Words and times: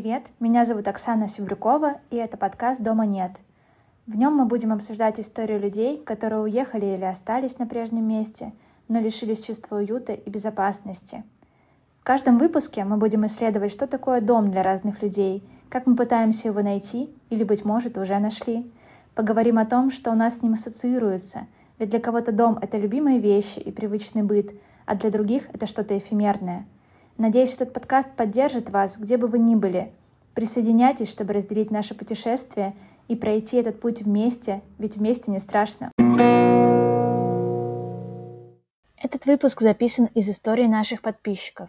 Привет, 0.00 0.28
меня 0.38 0.64
зовут 0.64 0.86
Оксана 0.86 1.26
Севрюкова, 1.26 1.96
и 2.10 2.16
это 2.16 2.36
подкаст 2.36 2.80
«Дома 2.80 3.04
нет». 3.04 3.32
В 4.06 4.16
нем 4.16 4.36
мы 4.36 4.44
будем 4.44 4.72
обсуждать 4.72 5.18
историю 5.18 5.58
людей, 5.58 6.00
которые 6.00 6.40
уехали 6.40 6.86
или 6.86 7.02
остались 7.02 7.58
на 7.58 7.66
прежнем 7.66 8.06
месте, 8.06 8.52
но 8.86 9.00
лишились 9.00 9.42
чувства 9.42 9.78
уюта 9.78 10.12
и 10.12 10.30
безопасности. 10.30 11.24
В 12.00 12.04
каждом 12.04 12.38
выпуске 12.38 12.84
мы 12.84 12.96
будем 12.96 13.26
исследовать, 13.26 13.72
что 13.72 13.88
такое 13.88 14.20
дом 14.20 14.52
для 14.52 14.62
разных 14.62 15.02
людей, 15.02 15.42
как 15.68 15.88
мы 15.88 15.96
пытаемся 15.96 16.46
его 16.46 16.62
найти 16.62 17.10
или, 17.28 17.42
быть 17.42 17.64
может, 17.64 17.98
уже 17.98 18.20
нашли. 18.20 18.70
Поговорим 19.16 19.58
о 19.58 19.66
том, 19.66 19.90
что 19.90 20.12
у 20.12 20.14
нас 20.14 20.36
с 20.36 20.42
ним 20.42 20.52
ассоциируется, 20.52 21.48
ведь 21.80 21.90
для 21.90 21.98
кого-то 21.98 22.30
дом— 22.30 22.56
это 22.62 22.78
любимые 22.78 23.18
вещи 23.18 23.58
и 23.58 23.72
привычный 23.72 24.22
быт, 24.22 24.52
а 24.86 24.94
для 24.94 25.10
других— 25.10 25.48
это 25.52 25.66
что-то 25.66 25.98
эфемерное— 25.98 26.66
Надеюсь, 27.18 27.56
этот 27.56 27.72
подкаст 27.72 28.08
поддержит 28.16 28.70
вас, 28.70 28.96
где 28.96 29.16
бы 29.16 29.26
вы 29.26 29.40
ни 29.40 29.56
были. 29.56 29.90
Присоединяйтесь, 30.34 31.10
чтобы 31.10 31.32
разделить 31.32 31.72
наше 31.72 31.96
путешествие 31.96 32.76
и 33.08 33.16
пройти 33.16 33.56
этот 33.56 33.80
путь 33.80 34.02
вместе, 34.02 34.62
ведь 34.78 34.98
вместе 34.98 35.32
не 35.32 35.40
страшно. 35.40 35.90
Этот 39.02 39.26
выпуск 39.26 39.60
записан 39.60 40.06
из 40.14 40.30
истории 40.30 40.66
наших 40.66 41.02
подписчиков. 41.02 41.68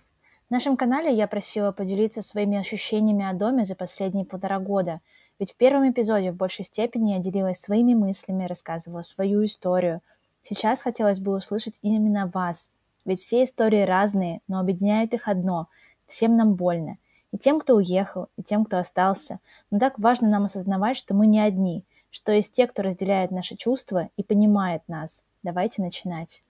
В 0.50 0.52
нашем 0.52 0.78
канале 0.78 1.12
я 1.12 1.26
просила 1.26 1.72
поделиться 1.72 2.22
своими 2.22 2.60
ощущениями 2.60 3.28
о 3.28 3.34
доме 3.34 3.66
за 3.66 3.74
последние 3.74 4.26
полтора 4.26 4.60
года, 4.60 5.02
ведь 5.40 5.54
в 5.54 5.56
первом 5.56 5.90
эпизоде 5.90 6.32
в 6.32 6.36
большей 6.36 6.64
степени 6.64 7.14
я 7.14 7.18
делилась 7.18 7.60
своими 7.60 7.96
мыслями, 7.96 8.46
рассказывала 8.46 9.02
свою 9.02 9.44
историю. 9.44 10.02
Сейчас 10.44 10.84
хотелось 10.84 11.20
бы 11.20 11.36
услышать 11.36 11.80
именно 11.82 12.30
вас– 12.32 12.70
ведь 13.06 13.22
все 13.22 13.44
истории 13.44 13.84
разные, 13.84 14.42
но 14.48 14.60
объединяет 14.60 15.14
их 15.14 15.28
одно– 15.28 15.68
всем 16.10 16.36
нам 16.36 16.56
больно. 16.56 16.98
И 17.32 17.38
тем, 17.38 17.60
кто 17.60 17.76
уехал, 17.76 18.28
и 18.36 18.44
тем, 18.44 18.66
кто 18.66 18.80
остался. 18.80 19.40
Но 19.72 19.80
так 19.80 20.00
важно 20.00 20.28
нам 20.28 20.46
осознавать, 20.46 20.98
что 20.98 21.14
мы 21.14 21.28
не 21.28 21.40
одни, 21.40 21.86
что 22.10 22.32
есть 22.32 22.54
те, 22.54 22.68
кто 22.68 22.82
разделяет 22.82 23.32
наши 23.32 23.56
чувства 23.56 24.10
и 24.18 24.24
понимает 24.24 24.82
нас. 24.88 25.26
Давайте 25.44 25.82
начинать. 25.82 26.44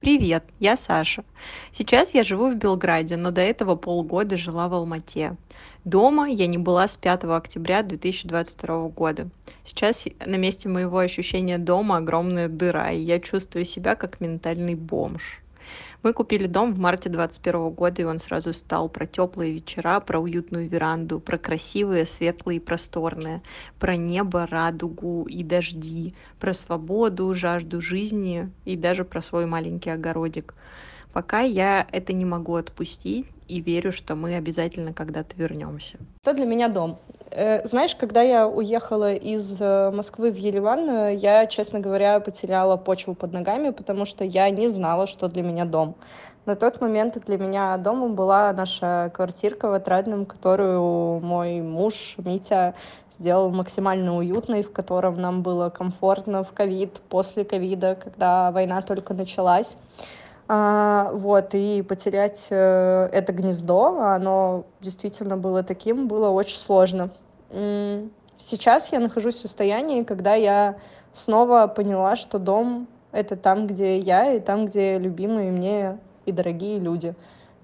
Привет, 0.00 0.44
я 0.60 0.76
Саша. 0.76 1.24
Сейчас 1.72 2.14
я 2.14 2.22
живу 2.22 2.50
в 2.50 2.54
Белграде, 2.54 3.16
но 3.16 3.30
до 3.30 3.40
этого 3.40 3.74
полгода 3.74 4.36
жила 4.36 4.68
в 4.68 4.74
Алмате. 4.74 5.36
Дома 5.88 6.28
я 6.28 6.46
не 6.46 6.58
была 6.58 6.86
с 6.86 6.98
5 6.98 7.24
октября 7.24 7.82
2022 7.82 8.88
года. 8.88 9.30
Сейчас 9.64 10.04
на 10.20 10.36
месте 10.36 10.68
моего 10.68 10.98
ощущения 10.98 11.56
дома 11.56 11.96
огромная 11.96 12.50
дыра, 12.50 12.92
и 12.92 13.00
я 13.00 13.18
чувствую 13.18 13.64
себя 13.64 13.94
как 13.94 14.20
ментальный 14.20 14.74
бомж. 14.74 15.40
Мы 16.02 16.12
купили 16.12 16.46
дом 16.46 16.74
в 16.74 16.78
марте 16.78 17.08
2021 17.08 17.70
года, 17.70 18.02
и 18.02 18.04
он 18.04 18.18
сразу 18.18 18.52
стал 18.52 18.90
про 18.90 19.06
теплые 19.06 19.54
вечера, 19.54 19.98
про 20.00 20.20
уютную 20.20 20.68
веранду, 20.68 21.20
про 21.20 21.38
красивые, 21.38 22.04
светлые 22.04 22.58
и 22.58 22.60
просторные, 22.60 23.40
про 23.78 23.96
небо, 23.96 24.46
радугу 24.46 25.24
и 25.26 25.42
дожди, 25.42 26.14
про 26.38 26.52
свободу, 26.52 27.32
жажду 27.32 27.80
жизни 27.80 28.50
и 28.66 28.76
даже 28.76 29.06
про 29.06 29.22
свой 29.22 29.46
маленький 29.46 29.88
огородик. 29.88 30.54
Пока 31.14 31.40
я 31.40 31.86
это 31.90 32.12
не 32.12 32.26
могу 32.26 32.56
отпустить 32.56 33.24
и 33.48 33.60
верю, 33.60 33.92
что 33.92 34.14
мы 34.14 34.36
обязательно 34.36 34.92
когда-то 34.92 35.34
вернемся. 35.36 35.98
Что 36.22 36.34
для 36.34 36.44
меня 36.44 36.68
дом? 36.68 36.98
Э, 37.30 37.66
знаешь, 37.66 37.94
когда 37.94 38.22
я 38.22 38.46
уехала 38.46 39.14
из 39.14 39.56
э, 39.60 39.90
Москвы 39.90 40.30
в 40.30 40.36
Ереван, 40.36 40.90
э, 40.90 41.14
я, 41.14 41.46
честно 41.46 41.80
говоря, 41.80 42.20
потеряла 42.20 42.76
почву 42.76 43.14
под 43.14 43.32
ногами, 43.32 43.70
потому 43.70 44.04
что 44.04 44.24
я 44.24 44.50
не 44.50 44.68
знала, 44.68 45.06
что 45.06 45.28
для 45.28 45.42
меня 45.42 45.64
дом. 45.64 45.94
На 46.46 46.56
тот 46.56 46.80
момент 46.80 47.18
для 47.26 47.36
меня 47.36 47.76
домом 47.76 48.14
была 48.14 48.52
наша 48.52 49.10
квартирка 49.12 49.68
в 49.68 49.74
Отрадном, 49.74 50.24
которую 50.24 51.20
мой 51.20 51.60
муж 51.60 52.14
Митя 52.16 52.74
сделал 53.18 53.50
максимально 53.50 54.16
уютной, 54.16 54.62
в 54.62 54.72
котором 54.72 55.20
нам 55.20 55.42
было 55.42 55.68
комфортно 55.68 56.42
в 56.42 56.52
ковид, 56.52 57.00
после 57.08 57.44
ковида, 57.44 57.96
когда 58.02 58.50
война 58.50 58.80
только 58.80 59.12
началась. 59.12 59.76
А, 60.50 61.10
вот, 61.12 61.50
и 61.52 61.82
потерять 61.82 62.46
э, 62.50 63.08
это 63.12 63.32
гнездо, 63.34 64.00
оно 64.00 64.64
действительно 64.80 65.36
было 65.36 65.62
таким, 65.62 66.08
было 66.08 66.30
очень 66.30 66.58
сложно. 66.58 67.10
Сейчас 67.50 68.90
я 68.92 69.00
нахожусь 69.00 69.36
в 69.36 69.40
состоянии, 69.40 70.04
когда 70.04 70.34
я 70.34 70.78
снова 71.12 71.66
поняла, 71.66 72.16
что 72.16 72.38
дом— 72.38 72.86
это 73.12 73.36
там, 73.36 73.66
где 73.66 73.98
я, 73.98 74.32
и 74.32 74.40
там, 74.40 74.66
где 74.66 74.98
любимые 74.98 75.50
мне 75.50 75.98
и 76.24 76.32
дорогие 76.32 76.78
люди, 76.78 77.14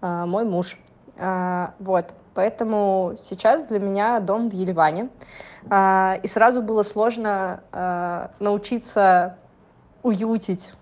а, 0.00 0.26
мой 0.26 0.44
муж. 0.44 0.78
А, 1.16 1.74
вот, 1.78 2.06
поэтому 2.34 3.14
сейчас 3.20 3.66
для 3.66 3.78
меня 3.78 4.20
дом 4.20 4.48
в 4.48 4.52
Ереване. 4.52 5.08
А, 5.70 6.18
и 6.22 6.26
сразу 6.26 6.60
было 6.60 6.82
сложно 6.82 7.62
а, 7.72 8.30
научиться 8.40 9.36
уютить 10.02 10.72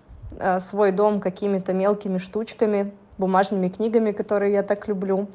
свой 0.61 0.91
дом 0.91 1.19
какими-то 1.19 1.73
мелкими 1.73 2.17
штучками, 2.17 2.91
бумажными 3.17 3.69
книгами, 3.69 4.11
которые 4.11 4.53
я 4.53 4.63
так 4.63 4.87
люблю, 4.87 5.27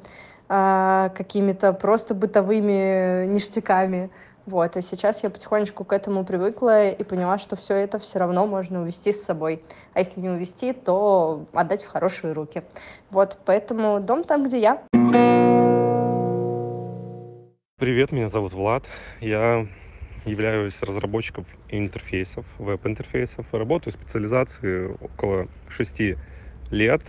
э, 0.48 1.10
какими-то 1.14 1.72
просто 1.72 2.14
бытовыми 2.14 3.26
ништяками. 3.26 4.10
Вот, 4.46 4.76
и 4.78 4.82
сейчас 4.82 5.22
я 5.22 5.28
потихонечку 5.28 5.84
к 5.84 5.92
этому 5.92 6.24
привыкла 6.24 6.88
и 6.88 7.04
поняла, 7.04 7.36
что 7.36 7.54
все 7.54 7.74
это 7.74 7.98
все 7.98 8.18
равно 8.18 8.46
можно 8.46 8.80
увести 8.80 9.12
с 9.12 9.22
собой. 9.22 9.62
А 9.92 9.98
если 9.98 10.20
не 10.20 10.30
увести, 10.30 10.72
то 10.72 11.44
отдать 11.52 11.82
в 11.82 11.88
хорошие 11.88 12.32
руки. 12.32 12.62
Вот, 13.10 13.36
поэтому 13.44 14.00
дом 14.00 14.24
там, 14.24 14.46
где 14.46 14.58
я. 14.58 14.82
Привет, 17.78 18.10
меня 18.10 18.28
зовут 18.28 18.54
Влад. 18.54 18.84
Я 19.20 19.66
являюсь 20.28 20.80
разработчиком 20.82 21.46
интерфейсов, 21.68 22.44
веб-интерфейсов. 22.58 23.46
Работаю 23.52 23.92
в 23.92 23.96
специализации 23.96 24.86
около 25.00 25.48
шести 25.68 26.16
лет. 26.70 27.02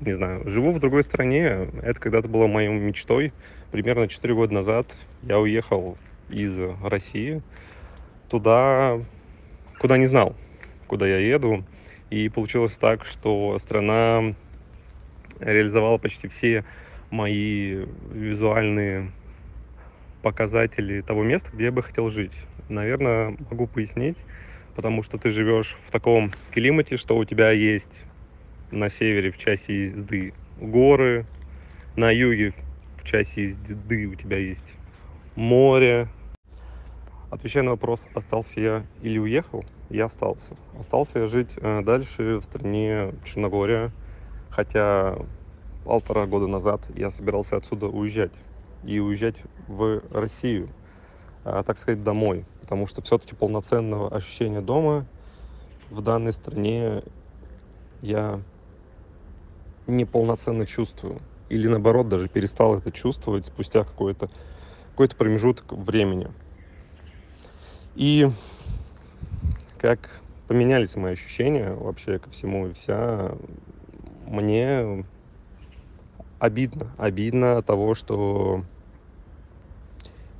Не 0.00 0.12
знаю, 0.12 0.48
живу 0.48 0.70
в 0.72 0.78
другой 0.78 1.02
стране. 1.02 1.68
Это 1.82 1.98
когда-то 2.00 2.28
было 2.28 2.46
моей 2.46 2.68
мечтой. 2.68 3.32
Примерно 3.72 4.08
4 4.08 4.34
года 4.34 4.54
назад 4.54 4.94
я 5.22 5.38
уехал 5.38 5.96
из 6.28 6.56
России 6.84 7.42
туда, 8.28 9.00
куда 9.78 9.96
не 9.96 10.06
знал, 10.06 10.36
куда 10.86 11.06
я 11.06 11.18
еду. 11.18 11.64
И 12.10 12.28
получилось 12.28 12.76
так, 12.76 13.04
что 13.04 13.58
страна 13.58 14.34
реализовала 15.40 15.98
почти 15.98 16.28
все 16.28 16.64
мои 17.10 17.84
визуальные 18.12 19.10
показатели 20.28 21.00
того 21.00 21.24
места, 21.24 21.50
где 21.54 21.64
я 21.64 21.72
бы 21.72 21.82
хотел 21.82 22.10
жить. 22.10 22.34
Наверное, 22.68 23.34
могу 23.50 23.66
пояснить, 23.66 24.18
потому 24.76 25.02
что 25.02 25.16
ты 25.16 25.30
живешь 25.30 25.78
в 25.86 25.90
таком 25.90 26.32
климате, 26.50 26.98
что 26.98 27.16
у 27.16 27.24
тебя 27.24 27.50
есть 27.50 28.02
на 28.70 28.90
севере 28.90 29.30
в 29.30 29.38
часе 29.38 29.84
езды 29.84 30.34
горы, 30.60 31.24
на 31.96 32.10
юге 32.10 32.52
в 32.98 33.04
часе 33.04 33.44
езды 33.44 34.06
у 34.06 34.14
тебя 34.16 34.36
есть 34.36 34.74
море. 35.34 36.08
Отвечая 37.30 37.62
на 37.62 37.70
вопрос, 37.70 38.06
остался 38.12 38.60
я 38.60 38.84
или 39.00 39.18
уехал, 39.18 39.64
я 39.88 40.04
остался. 40.04 40.56
Остался 40.78 41.20
я 41.20 41.26
жить 41.26 41.54
э, 41.56 41.80
дальше 41.80 42.36
в 42.36 42.42
стране 42.42 43.14
Черногория, 43.24 43.92
хотя 44.50 45.16
полтора 45.86 46.26
года 46.26 46.48
назад 46.48 46.82
я 46.94 47.08
собирался 47.08 47.56
отсюда 47.56 47.86
уезжать 47.86 48.32
и 48.84 49.00
уезжать 49.00 49.36
в 49.66 50.02
Россию, 50.10 50.68
а, 51.44 51.62
так 51.62 51.76
сказать, 51.76 52.02
домой. 52.02 52.44
Потому 52.60 52.86
что 52.86 53.02
все-таки 53.02 53.34
полноценного 53.34 54.14
ощущения 54.14 54.60
дома 54.60 55.06
в 55.90 56.02
данной 56.02 56.32
стране 56.32 57.02
я 58.02 58.40
неполноценно 59.86 60.66
чувствую. 60.66 61.20
Или 61.48 61.66
наоборот, 61.66 62.08
даже 62.08 62.28
перестал 62.28 62.76
это 62.76 62.92
чувствовать 62.92 63.46
спустя 63.46 63.84
какой-то 63.84 64.30
какой-то 64.90 65.14
промежуток 65.14 65.72
времени. 65.72 66.28
И 67.94 68.28
как 69.78 70.20
поменялись 70.48 70.96
мои 70.96 71.12
ощущения 71.12 71.72
вообще 71.72 72.18
ко 72.18 72.30
всему 72.30 72.66
и 72.66 72.72
вся, 72.72 73.30
мне 74.26 75.04
обидно. 76.38 76.90
Обидно 76.96 77.58
от 77.58 77.66
того, 77.66 77.94
что 77.94 78.64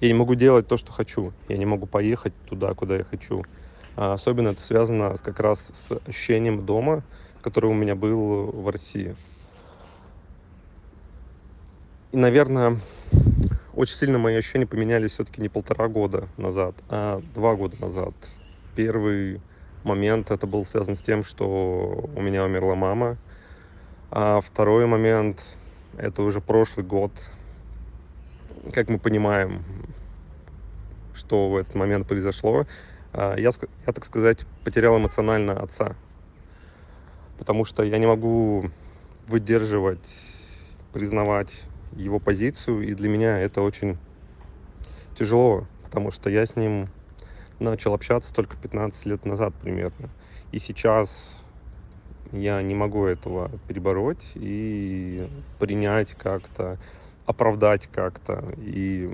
я 0.01 0.09
не 0.09 0.15
могу 0.15 0.35
делать 0.35 0.67
то, 0.67 0.77
что 0.77 0.93
хочу. 0.93 1.33
Я 1.49 1.57
не 1.57 1.67
могу 1.67 1.87
поехать 1.87 2.33
туда, 2.49 2.75
куда 2.75 2.97
я 2.97 3.05
хочу. 3.05 3.45
А 3.97 4.13
особенно 4.13 4.49
это 4.49 4.61
связано 4.61 5.17
как 5.23 5.41
раз 5.41 5.71
с 5.75 5.93
ощущением 6.07 6.65
дома, 6.65 7.03
который 7.43 7.69
у 7.69 7.75
меня 7.75 7.97
был 7.97 8.47
в 8.47 8.69
России. 8.71 9.17
И, 12.13 12.17
наверное, 12.17 12.79
очень 13.75 13.97
сильно 13.97 14.19
мои 14.19 14.37
ощущения 14.37 14.67
поменялись 14.67 15.13
все-таки 15.13 15.43
не 15.43 15.49
полтора 15.49 15.89
года 15.89 16.29
назад, 16.37 16.75
а 16.89 17.21
два 17.35 17.55
года 17.57 17.77
назад. 17.81 18.15
Первый 18.77 19.41
момент 19.83 20.31
это 20.31 20.47
был 20.47 20.65
связан 20.65 20.97
с 20.97 21.03
тем, 21.03 21.25
что 21.25 22.09
у 22.15 22.21
меня 22.21 22.45
умерла 22.45 22.77
мама. 22.77 23.17
А 24.11 24.41
второй 24.41 24.87
момент 24.87 25.58
Это 25.99 26.23
уже 26.23 26.41
прошлый 26.41 26.87
год. 26.87 27.11
Как 28.73 28.89
мы 28.89 29.01
понимаем, 29.01 29.65
что 31.13 31.51
в 31.51 31.57
этот 31.57 31.75
момент 31.75 32.07
произошло, 32.07 32.67
а, 33.13 33.35
я, 33.37 33.51
я, 33.87 33.93
так 33.93 34.05
сказать, 34.05 34.47
потерял 34.63 34.97
эмоционально 34.97 35.61
отца. 35.61 35.97
Потому 37.37 37.65
что 37.65 37.83
я 37.83 37.99
не 37.99 38.07
могу 38.07 38.71
выдерживать, 39.27 40.09
признавать 40.93 41.63
его 41.93 42.21
позицию, 42.21 42.83
и 42.83 42.95
для 42.95 43.09
меня 43.09 43.37
это 43.41 43.61
очень 43.63 43.99
тяжело, 45.19 45.67
потому 45.83 46.13
что 46.13 46.31
я 46.31 46.47
с 46.47 46.55
ним 46.55 46.91
начал 47.59 47.93
общаться 47.93 48.33
только 48.33 48.57
15 48.57 49.07
лет 49.07 49.25
назад 49.25 49.53
примерно. 49.61 50.11
И 50.53 50.61
сейчас 50.61 51.43
я 52.33 52.61
не 52.63 52.75
могу 52.75 53.05
этого 53.05 53.51
перебороть 53.67 54.33
и 54.35 55.29
принять 55.59 56.15
как-то, 56.15 56.79
оправдать 57.27 57.89
как-то 57.89 58.45
и, 58.59 59.13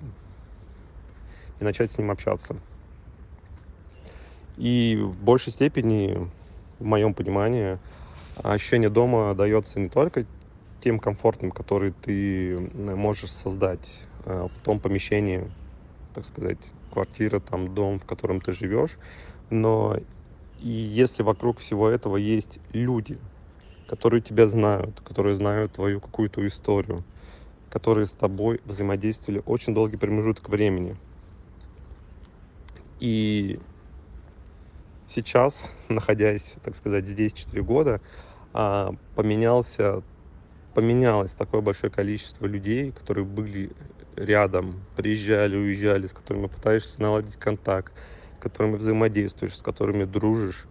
и 1.60 1.64
начать 1.64 1.90
с 1.90 1.98
ним 1.98 2.10
общаться. 2.10 2.56
И 4.56 4.98
в 5.00 5.16
большей 5.22 5.52
степени, 5.52 6.30
в 6.78 6.84
моем 6.84 7.14
понимании, 7.14 7.78
ощущение 8.36 8.90
дома 8.90 9.34
дается 9.34 9.80
не 9.80 9.88
только 9.88 10.26
тем 10.80 10.98
комфортом, 10.98 11.50
который 11.50 11.92
ты 11.92 12.58
можешь 12.74 13.32
создать 13.32 14.02
э, 14.26 14.48
в 14.52 14.60
том 14.62 14.80
помещении, 14.80 15.50
так 16.14 16.24
сказать, 16.24 16.58
квартира, 16.92 17.40
там, 17.40 17.74
дом, 17.74 17.98
в 17.98 18.04
котором 18.04 18.40
ты 18.40 18.52
живешь, 18.52 18.98
но 19.50 19.98
и 20.64 20.70
если 20.70 21.22
вокруг 21.22 21.58
всего 21.58 21.90
этого 21.90 22.16
есть 22.16 22.58
люди, 22.72 23.18
которые 23.86 24.22
тебя 24.22 24.46
знают, 24.46 24.98
которые 25.02 25.34
знают 25.34 25.74
твою 25.74 26.00
какую-то 26.00 26.46
историю, 26.48 27.04
которые 27.68 28.06
с 28.06 28.12
тобой 28.12 28.62
взаимодействовали 28.64 29.42
очень 29.44 29.74
долгий 29.74 29.98
промежуток 29.98 30.48
времени. 30.48 30.96
И 32.98 33.60
сейчас, 35.06 35.70
находясь, 35.90 36.54
так 36.64 36.74
сказать, 36.74 37.06
здесь 37.06 37.34
4 37.34 37.62
года, 37.62 38.00
а, 38.54 38.94
поменялся, 39.16 40.02
поменялось 40.72 41.32
такое 41.32 41.60
большое 41.60 41.92
количество 41.92 42.46
людей, 42.46 42.90
которые 42.90 43.26
были 43.26 43.70
рядом, 44.16 44.80
приезжали, 44.96 45.56
уезжали, 45.56 46.06
с 46.06 46.14
которыми 46.14 46.46
пытаешься 46.46 47.02
наладить 47.02 47.36
контакт, 47.36 47.92
которыми 48.44 48.76
взаимодействуешь, 48.76 49.56
с 49.56 49.62
которыми 49.62 50.04
дружишь. 50.04 50.66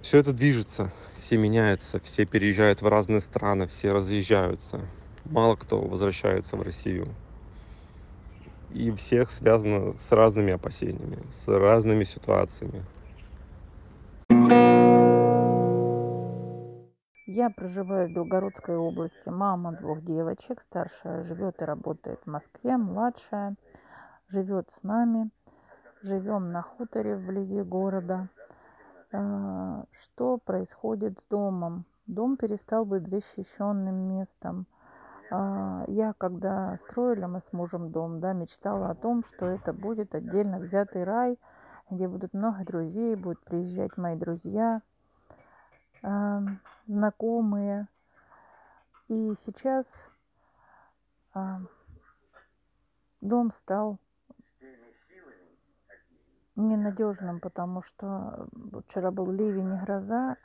Все 0.00 0.18
это 0.18 0.32
движется, 0.32 0.90
все 1.18 1.36
меняются, 1.36 2.00
все 2.00 2.24
переезжают 2.24 2.80
в 2.80 2.88
разные 2.88 3.20
страны, 3.20 3.66
все 3.66 3.92
разъезжаются. 3.92 4.80
Мало 5.24 5.56
кто 5.56 5.80
возвращается 5.80 6.56
в 6.56 6.62
Россию. 6.62 7.08
И 8.72 8.90
всех 8.92 9.30
связано 9.30 9.94
с 9.98 10.10
разными 10.12 10.52
опасениями, 10.52 11.18
с 11.30 11.46
разными 11.46 12.04
ситуациями. 12.04 12.82
Я 17.26 17.50
проживаю 17.50 18.08
в 18.08 18.14
Белгородской 18.14 18.76
области. 18.76 19.28
Мама 19.28 19.72
двух 19.72 20.02
девочек. 20.02 20.62
Старшая 20.68 21.24
живет 21.24 21.60
и 21.60 21.64
работает 21.64 22.20
в 22.24 22.30
Москве. 22.30 22.76
Младшая 22.76 23.56
живет 24.28 24.68
с 24.70 24.82
нами. 24.82 25.30
Живем 26.02 26.50
на 26.50 26.62
хуторе 26.62 27.14
вблизи 27.14 27.62
города. 27.62 28.28
А, 29.12 29.84
что 30.00 30.38
происходит 30.38 31.20
с 31.20 31.24
домом? 31.30 31.84
Дом 32.08 32.36
перестал 32.36 32.84
быть 32.84 33.06
защищенным 33.06 33.94
местом. 33.94 34.66
А, 35.30 35.84
я, 35.86 36.12
когда 36.18 36.76
строили 36.78 37.26
мы 37.26 37.40
с 37.48 37.52
мужем 37.52 37.92
дом, 37.92 38.18
да, 38.18 38.32
мечтала 38.32 38.90
о 38.90 38.96
том, 38.96 39.22
что 39.24 39.46
это 39.46 39.72
будет 39.72 40.12
отдельно 40.16 40.58
взятый 40.58 41.04
рай, 41.04 41.38
где 41.88 42.08
будут 42.08 42.34
много 42.34 42.64
друзей, 42.64 43.14
будут 43.14 43.40
приезжать 43.44 43.96
мои 43.96 44.16
друзья, 44.16 44.82
знакомые. 46.88 47.86
И 49.06 49.34
сейчас 49.44 49.86
дом 53.20 53.52
стал 53.52 53.98
ненадежным, 56.56 57.40
потому 57.40 57.82
что 57.82 58.46
вчера 58.88 59.10
был 59.10 59.30
ливень 59.30 59.74
и 59.74 59.78
гроза, 59.78 60.36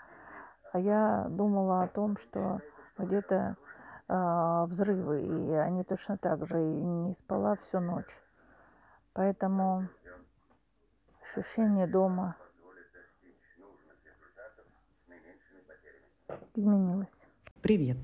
а 0.71 0.79
я 0.79 1.27
думала 1.29 1.83
о 1.83 1.87
том, 1.87 2.17
что 2.17 2.61
где-то 2.97 3.55
э, 4.07 4.65
взрывы, 4.67 5.21
и 5.21 5.53
они 5.53 5.83
точно 5.83 6.17
так 6.17 6.47
же, 6.47 6.59
и 6.59 6.81
не 6.83 7.13
спала 7.15 7.55
всю 7.57 7.79
ночь. 7.79 8.17
Поэтому 9.13 9.87
ощущение 11.21 11.87
дома 11.87 12.35
изменилось. 16.53 17.26
Привет, 17.63 17.97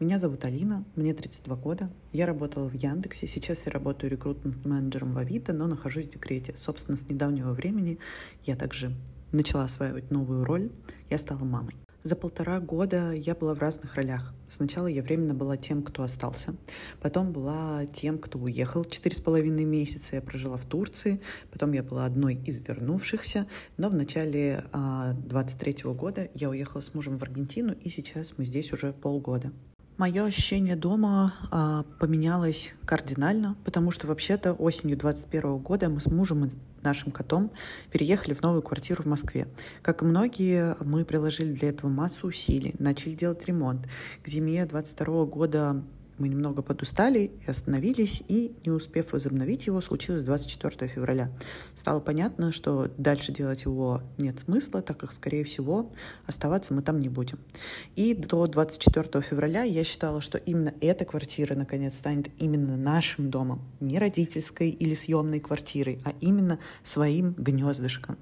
меня 0.00 0.18
зовут 0.18 0.44
Алина, 0.44 0.84
мне 0.96 1.14
32 1.14 1.54
года. 1.54 1.88
Я 2.12 2.26
работала 2.26 2.68
в 2.68 2.74
Яндексе, 2.74 3.28
сейчас 3.28 3.64
я 3.64 3.70
работаю 3.70 4.10
рекрутмент-менеджером 4.10 5.14
в 5.14 5.18
Авито, 5.18 5.52
но 5.52 5.68
нахожусь 5.68 6.06
в 6.06 6.08
декрете. 6.10 6.54
Собственно, 6.56 6.98
с 6.98 7.08
недавнего 7.08 7.52
времени 7.52 8.00
я 8.44 8.56
также 8.56 8.92
начала 9.30 9.62
осваивать 9.62 10.10
новую 10.10 10.44
роль, 10.44 10.72
я 11.08 11.18
стала 11.18 11.44
мамой. 11.44 11.76
За 12.06 12.14
полтора 12.14 12.60
года 12.60 13.10
я 13.10 13.34
была 13.34 13.52
в 13.52 13.58
разных 13.58 13.96
ролях. 13.96 14.32
Сначала 14.48 14.86
я 14.86 15.02
временно 15.02 15.34
была 15.34 15.56
тем, 15.56 15.82
кто 15.82 16.04
остался. 16.04 16.54
Потом 17.00 17.32
была 17.32 17.84
тем, 17.86 18.18
кто 18.18 18.38
уехал. 18.38 18.84
Четыре 18.84 19.16
с 19.16 19.20
половиной 19.20 19.64
месяца 19.64 20.14
я 20.14 20.22
прожила 20.22 20.56
в 20.56 20.64
Турции. 20.66 21.20
Потом 21.50 21.72
я 21.72 21.82
была 21.82 22.04
одной 22.04 22.36
из 22.36 22.60
вернувшихся. 22.60 23.48
Но 23.76 23.88
в 23.88 23.96
начале 23.96 24.66
23 24.72 25.78
а, 25.82 25.88
года 25.94 26.30
я 26.34 26.48
уехала 26.48 26.80
с 26.80 26.94
мужем 26.94 27.18
в 27.18 27.24
Аргентину, 27.24 27.72
и 27.72 27.90
сейчас 27.90 28.34
мы 28.36 28.44
здесь 28.44 28.72
уже 28.72 28.92
полгода. 28.92 29.50
Мое 29.98 30.26
ощущение 30.26 30.76
дома 30.76 31.32
а, 31.50 31.84
поменялось 31.98 32.74
кардинально, 32.84 33.56
потому 33.64 33.90
что 33.90 34.06
вообще-то 34.06 34.52
осенью 34.52 34.98
21 34.98 35.56
года 35.56 35.88
мы 35.88 36.00
с 36.00 36.06
мужем 36.06 36.44
и 36.44 36.50
нашим 36.82 37.10
котом 37.10 37.50
переехали 37.90 38.34
в 38.34 38.42
новую 38.42 38.60
квартиру 38.60 39.04
в 39.04 39.06
Москве. 39.06 39.48
Как 39.80 40.02
и 40.02 40.04
многие, 40.04 40.76
мы 40.80 41.06
приложили 41.06 41.54
для 41.54 41.70
этого 41.70 41.88
массу 41.88 42.26
усилий, 42.26 42.74
начали 42.78 43.14
делать 43.14 43.46
ремонт. 43.46 43.88
К 44.22 44.28
зиме 44.28 44.66
22 44.66 45.24
года 45.24 45.82
мы 46.18 46.28
немного 46.28 46.62
подустали 46.62 47.30
и 47.46 47.50
остановились, 47.50 48.22
и, 48.28 48.54
не 48.64 48.70
успев 48.70 49.12
возобновить 49.12 49.66
его, 49.66 49.80
случилось 49.80 50.22
24 50.22 50.88
февраля. 50.88 51.30
Стало 51.74 52.00
понятно, 52.00 52.52
что 52.52 52.90
дальше 52.96 53.32
делать 53.32 53.64
его 53.64 54.02
нет 54.18 54.38
смысла, 54.38 54.82
так 54.82 54.98
как, 54.98 55.12
скорее 55.12 55.44
всего, 55.44 55.92
оставаться 56.26 56.74
мы 56.74 56.82
там 56.82 57.00
не 57.00 57.08
будем. 57.08 57.38
И 57.94 58.14
до 58.14 58.46
24 58.46 59.22
февраля 59.22 59.62
я 59.62 59.84
считала, 59.84 60.20
что 60.20 60.38
именно 60.38 60.72
эта 60.80 61.04
квартира, 61.04 61.54
наконец, 61.54 61.96
станет 61.96 62.28
именно 62.38 62.76
нашим 62.76 63.30
домом, 63.30 63.62
не 63.80 63.98
родительской 63.98 64.70
или 64.70 64.94
съемной 64.94 65.40
квартирой, 65.40 66.00
а 66.04 66.14
именно 66.20 66.58
своим 66.82 67.34
гнездышком. 67.36 68.16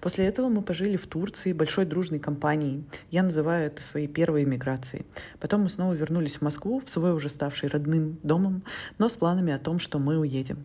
После 0.00 0.26
этого 0.26 0.48
мы 0.48 0.62
пожили 0.62 0.96
в 0.96 1.06
Турции 1.06 1.52
большой 1.52 1.84
дружной 1.84 2.18
компанией. 2.18 2.84
Я 3.10 3.22
называю 3.22 3.66
это 3.66 3.82
своей 3.82 4.08
первой 4.08 4.44
миграцией. 4.44 5.06
Потом 5.40 5.62
мы 5.62 5.68
снова 5.68 5.92
вернулись 5.92 6.36
в 6.36 6.42
Москву, 6.42 6.80
в 6.80 6.90
свой 6.90 7.12
уже 7.12 7.28
ставший 7.28 7.68
родным 7.68 8.18
домом, 8.22 8.62
но 8.98 9.08
с 9.08 9.16
планами 9.16 9.52
о 9.52 9.58
том, 9.58 9.78
что 9.78 9.98
мы 9.98 10.18
уедем. 10.18 10.64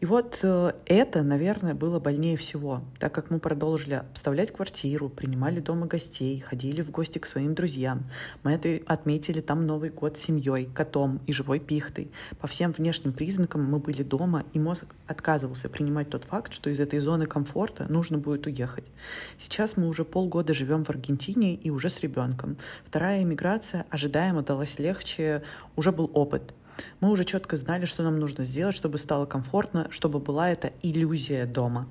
И 0.00 0.06
вот 0.06 0.40
э, 0.42 0.72
это, 0.86 1.22
наверное, 1.22 1.74
было 1.74 1.98
больнее 1.98 2.36
всего, 2.36 2.82
так 2.98 3.12
как 3.12 3.30
мы 3.30 3.38
продолжили 3.40 3.94
обставлять 3.94 4.52
квартиру, 4.52 5.08
принимали 5.08 5.60
дома 5.60 5.86
гостей, 5.86 6.40
ходили 6.40 6.82
в 6.82 6.90
гости 6.90 7.18
к 7.18 7.26
своим 7.26 7.54
друзьям. 7.54 8.04
Мы 8.44 8.52
это 8.52 8.80
отметили 8.86 9.40
там 9.40 9.66
Новый 9.66 9.90
год 9.90 10.16
с 10.16 10.20
семьей, 10.20 10.68
котом 10.74 11.20
и 11.26 11.32
живой 11.32 11.58
пихтой. 11.58 12.10
По 12.40 12.46
всем 12.46 12.72
внешним 12.72 13.12
признакам 13.12 13.64
мы 13.64 13.78
были 13.78 14.02
дома, 14.02 14.44
и 14.52 14.58
мозг 14.58 14.86
отказывался 15.06 15.68
принимать 15.68 16.10
тот 16.10 16.24
факт, 16.24 16.52
что 16.52 16.70
из 16.70 16.80
этой 16.80 17.00
зоны 17.00 17.26
комфорта 17.26 17.86
нужно 17.88 18.18
будет 18.18 18.46
уехать. 18.46 18.84
Сейчас 19.38 19.76
мы 19.76 19.88
уже 19.88 20.04
полгода 20.04 20.54
живем 20.54 20.84
в 20.84 20.90
Аргентине 20.90 21.54
и 21.54 21.70
уже 21.70 21.90
с 21.90 22.00
ребенком. 22.00 22.56
Вторая 22.84 23.22
эмиграция 23.22 23.86
ожидаемо 23.90 24.42
далась 24.42 24.78
легче, 24.78 25.42
уже 25.76 25.92
был 25.92 26.10
опыт. 26.14 26.54
Мы 27.00 27.10
уже 27.10 27.24
четко 27.24 27.56
знали, 27.56 27.84
что 27.84 28.02
нам 28.02 28.18
нужно 28.18 28.44
сделать, 28.44 28.76
чтобы 28.76 28.98
стало 28.98 29.26
комфортно, 29.26 29.88
чтобы 29.90 30.18
была 30.18 30.50
эта 30.50 30.72
иллюзия 30.82 31.46
дома. 31.46 31.88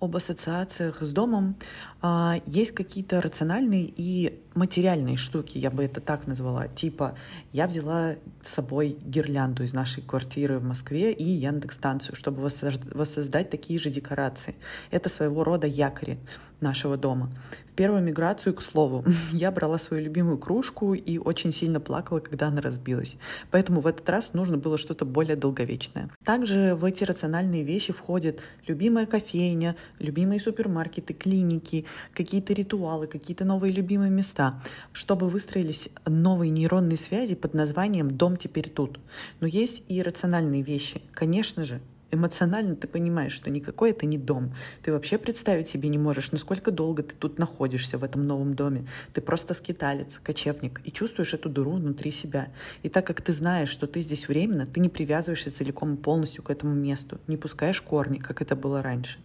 об 0.00 0.16
ассоциациях 0.16 1.02
с 1.02 1.12
домом. 1.12 1.56
А, 2.00 2.40
есть 2.46 2.72
какие-то 2.72 3.20
рациональные 3.20 3.92
и 3.96 4.40
материальные 4.54 5.16
штуки, 5.16 5.58
я 5.58 5.70
бы 5.70 5.84
это 5.84 6.00
так 6.00 6.26
назвала. 6.28 6.68
Типа, 6.68 7.16
я 7.52 7.66
взяла 7.66 8.14
с 8.42 8.50
собой 8.50 8.96
гирлянду 9.04 9.64
из 9.64 9.72
нашей 9.72 10.02
квартиры 10.02 10.58
в 10.60 10.64
Москве 10.64 11.12
и 11.12 11.24
Яндекс-станцию, 11.24 12.14
чтобы 12.14 12.48
воссоздать 12.92 13.50
такие 13.50 13.80
же 13.80 13.90
декорации. 13.90 14.54
Это 14.92 15.08
своего 15.08 15.42
рода 15.42 15.66
якори 15.66 16.18
нашего 16.60 16.96
дома. 16.96 17.30
В 17.72 17.74
первую 17.78 18.02
миграцию, 18.02 18.54
к 18.54 18.62
слову, 18.62 19.04
я 19.32 19.50
брала 19.52 19.78
свою 19.78 20.02
любимую 20.02 20.38
кружку 20.38 20.94
и 20.94 21.18
очень 21.18 21.52
сильно 21.52 21.80
плакала, 21.80 22.18
когда 22.20 22.48
она 22.48 22.60
разбилась. 22.60 23.14
Поэтому 23.50 23.80
в 23.80 23.86
этот 23.86 24.08
раз 24.08 24.34
нужно 24.34 24.56
было 24.58 24.78
что-то 24.78 25.04
более 25.04 25.36
долговечное. 25.36 26.10
Также 26.24 26.74
в 26.74 26.84
эти 26.84 27.04
рациональные 27.04 27.62
вещи 27.62 27.92
входят 27.92 28.40
любимая 28.66 29.06
кофейня, 29.06 29.76
любимые 29.98 30.40
супермаркеты, 30.40 31.14
клиники, 31.14 31.84
какие-то 32.14 32.52
ритуалы, 32.52 33.06
какие-то 33.06 33.44
новые 33.44 33.72
любимые 33.72 34.10
места, 34.10 34.60
чтобы 34.92 35.28
выстроились 35.28 35.88
новые 36.06 36.50
нейронные 36.50 36.98
связи 36.98 37.34
под 37.34 37.54
названием 37.54 38.16
«Дом 38.16 38.36
теперь 38.36 38.68
тут». 38.68 38.98
Но 39.40 39.46
есть 39.46 39.82
и 39.88 40.02
рациональные 40.02 40.62
вещи. 40.62 41.00
Конечно 41.12 41.64
же, 41.64 41.80
эмоционально 42.10 42.74
ты 42.74 42.86
понимаешь, 42.86 43.32
что 43.32 43.50
никакой 43.50 43.90
это 43.90 44.06
не 44.06 44.18
дом. 44.18 44.52
Ты 44.82 44.92
вообще 44.92 45.18
представить 45.18 45.68
себе 45.68 45.88
не 45.88 45.98
можешь, 45.98 46.32
насколько 46.32 46.70
долго 46.70 47.02
ты 47.02 47.14
тут 47.14 47.38
находишься 47.38 47.98
в 47.98 48.04
этом 48.04 48.26
новом 48.26 48.54
доме. 48.54 48.86
Ты 49.12 49.20
просто 49.20 49.54
скиталец, 49.54 50.20
кочевник, 50.22 50.80
и 50.84 50.92
чувствуешь 50.92 51.34
эту 51.34 51.48
дыру 51.48 51.72
внутри 51.72 52.10
себя. 52.10 52.48
И 52.82 52.88
так 52.88 53.06
как 53.06 53.20
ты 53.20 53.32
знаешь, 53.32 53.68
что 53.68 53.86
ты 53.86 54.00
здесь 54.00 54.28
временно, 54.28 54.66
ты 54.66 54.80
не 54.80 54.88
привязываешься 54.88 55.50
целиком 55.50 55.94
и 55.94 55.96
полностью 55.96 56.42
к 56.42 56.50
этому 56.50 56.74
месту, 56.74 57.18
не 57.26 57.36
пускаешь 57.36 57.80
корни, 57.80 58.18
как 58.18 58.42
это 58.42 58.56
было 58.56 58.82
раньше. 58.82 59.18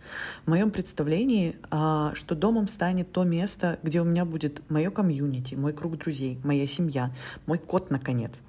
В 0.45 0.49
моем 0.49 0.71
представлении, 0.71 1.55
а, 1.69 2.13
что 2.15 2.35
домом 2.35 2.67
станет 2.67 3.11
то 3.11 3.23
место, 3.23 3.79
где 3.83 4.01
у 4.01 4.05
меня 4.05 4.25
будет 4.25 4.61
мое 4.69 4.89
комьюнити, 4.89 5.55
мой 5.55 5.73
круг 5.73 5.97
друзей, 5.97 6.39
моя 6.43 6.67
семья, 6.67 7.11
мой 7.45 7.57
кот, 7.57 7.89
наконец 7.89 8.41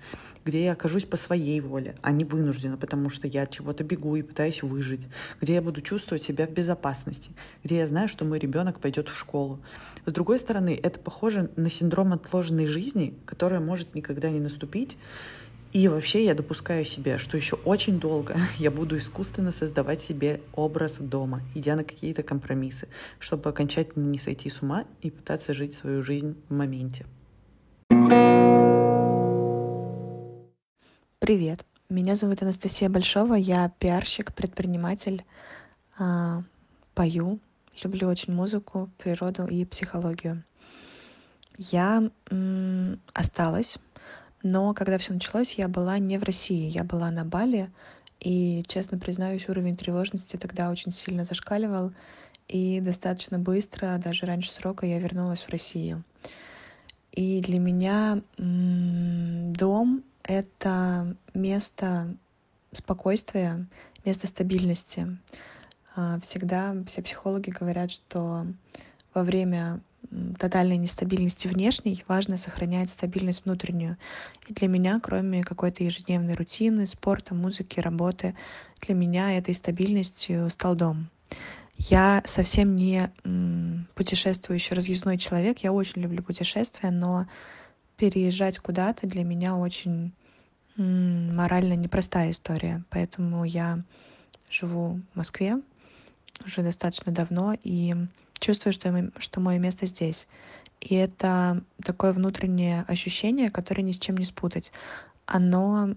где 0.44 0.64
я 0.64 0.72
окажусь 0.72 1.04
по 1.04 1.16
своей 1.16 1.60
воле, 1.60 1.96
а 2.02 2.12
не 2.12 2.24
вынуждена, 2.24 2.76
потому 2.76 3.10
что 3.10 3.26
я 3.26 3.42
от 3.42 3.50
чего-то 3.50 3.84
бегу 3.84 4.16
и 4.16 4.22
пытаюсь 4.22 4.62
выжить, 4.62 5.00
где 5.40 5.54
я 5.54 5.62
буду 5.62 5.80
чувствовать 5.80 6.22
себя 6.22 6.46
в 6.46 6.50
безопасности, 6.50 7.32
где 7.62 7.78
я 7.78 7.86
знаю, 7.86 8.08
что 8.08 8.24
мой 8.24 8.38
ребенок 8.38 8.80
пойдет 8.80 9.08
в 9.08 9.16
школу. 9.16 9.60
С 10.06 10.12
другой 10.12 10.38
стороны, 10.38 10.78
это 10.80 10.98
похоже 10.98 11.50
на 11.56 11.70
синдром 11.70 12.12
отложенной 12.12 12.66
жизни, 12.66 13.14
которая 13.26 13.60
может 13.60 13.94
никогда 13.94 14.30
не 14.30 14.40
наступить, 14.40 14.96
и 15.74 15.88
вообще 15.88 16.24
я 16.24 16.34
допускаю 16.34 16.84
себе, 16.84 17.18
что 17.18 17.36
еще 17.36 17.56
очень 17.56 17.98
долго 17.98 18.36
я 18.58 18.70
буду 18.70 18.96
искусственно 18.96 19.50
создавать 19.50 20.00
себе 20.00 20.40
образ 20.54 20.98
дома, 20.98 21.42
идя 21.54 21.74
на 21.74 21.82
какие-то 21.82 22.22
компромиссы, 22.22 22.86
чтобы 23.18 23.50
окончательно 23.50 24.04
не 24.04 24.18
сойти 24.18 24.50
с 24.50 24.62
ума 24.62 24.84
и 25.02 25.10
пытаться 25.10 25.52
жить 25.52 25.74
свою 25.74 26.04
жизнь 26.04 26.36
в 26.48 26.54
моменте. 26.54 27.06
Привет, 31.24 31.64
меня 31.88 32.16
зовут 32.16 32.42
Анастасия 32.42 32.90
Большова, 32.90 33.32
я 33.32 33.72
пиарщик, 33.78 34.34
предприниматель, 34.34 35.24
а, 35.98 36.42
пою, 36.94 37.38
люблю 37.82 38.08
очень 38.08 38.34
музыку, 38.34 38.90
природу 38.98 39.46
и 39.46 39.64
психологию. 39.64 40.44
Я 41.56 42.10
осталась, 43.14 43.78
но 44.42 44.74
когда 44.74 44.98
все 44.98 45.14
началось, 45.14 45.54
я 45.54 45.66
была 45.66 45.98
не 45.98 46.18
в 46.18 46.24
России, 46.24 46.70
я 46.70 46.84
была 46.84 47.10
на 47.10 47.24
Бали, 47.24 47.72
и, 48.20 48.62
честно 48.68 48.98
признаюсь, 48.98 49.48
уровень 49.48 49.78
тревожности 49.78 50.36
тогда 50.36 50.68
очень 50.68 50.92
сильно 50.92 51.24
зашкаливал, 51.24 51.94
и 52.48 52.82
достаточно 52.82 53.38
быстро, 53.38 53.96
даже 53.96 54.26
раньше 54.26 54.50
срока, 54.50 54.84
я 54.84 54.98
вернулась 54.98 55.40
в 55.40 55.48
Россию. 55.48 56.04
И 57.12 57.40
для 57.40 57.60
меня 57.60 58.20
дом 58.36 60.04
это 60.24 61.16
место 61.32 62.14
спокойствия, 62.72 63.66
место 64.04 64.26
стабильности. 64.26 65.18
А, 65.94 66.18
всегда 66.20 66.74
все 66.86 67.02
психологи 67.02 67.50
говорят, 67.50 67.90
что 67.90 68.46
во 69.12 69.22
время 69.22 69.80
тотальной 70.38 70.76
нестабильности 70.76 71.48
внешней 71.48 72.04
важно 72.06 72.36
сохранять 72.38 72.90
стабильность 72.90 73.44
внутреннюю. 73.44 73.96
И 74.48 74.52
для 74.52 74.68
меня, 74.68 75.00
кроме 75.02 75.42
какой-то 75.42 75.82
ежедневной 75.84 76.34
рутины, 76.34 76.86
спорта, 76.86 77.34
музыки, 77.34 77.80
работы, 77.80 78.34
для 78.80 78.94
меня 78.94 79.36
этой 79.36 79.54
стабильностью 79.54 80.50
стал 80.50 80.74
дом. 80.74 81.08
Я 81.76 82.22
совсем 82.24 82.76
не 82.76 83.10
путешествующий 83.94 84.76
разъездной 84.76 85.18
человек, 85.18 85.58
я 85.58 85.72
очень 85.72 86.02
люблю 86.02 86.22
путешествия, 86.22 86.90
но 86.90 87.26
переезжать 87.96 88.58
куда-то 88.58 89.06
для 89.06 89.24
меня 89.24 89.56
очень 89.56 90.12
морально 90.76 91.74
непростая 91.74 92.30
история. 92.30 92.84
Поэтому 92.90 93.44
я 93.44 93.82
живу 94.50 95.00
в 95.12 95.16
Москве 95.16 95.60
уже 96.44 96.62
достаточно 96.62 97.12
давно 97.12 97.56
и 97.62 97.94
чувствую, 98.38 98.72
что, 98.72 99.10
что 99.18 99.40
мое 99.40 99.58
место 99.58 99.86
здесь. 99.86 100.26
И 100.80 100.94
это 100.94 101.62
такое 101.82 102.12
внутреннее 102.12 102.84
ощущение, 102.88 103.50
которое 103.50 103.82
ни 103.82 103.92
с 103.92 103.98
чем 103.98 104.16
не 104.16 104.24
спутать. 104.24 104.72
Оно 105.26 105.94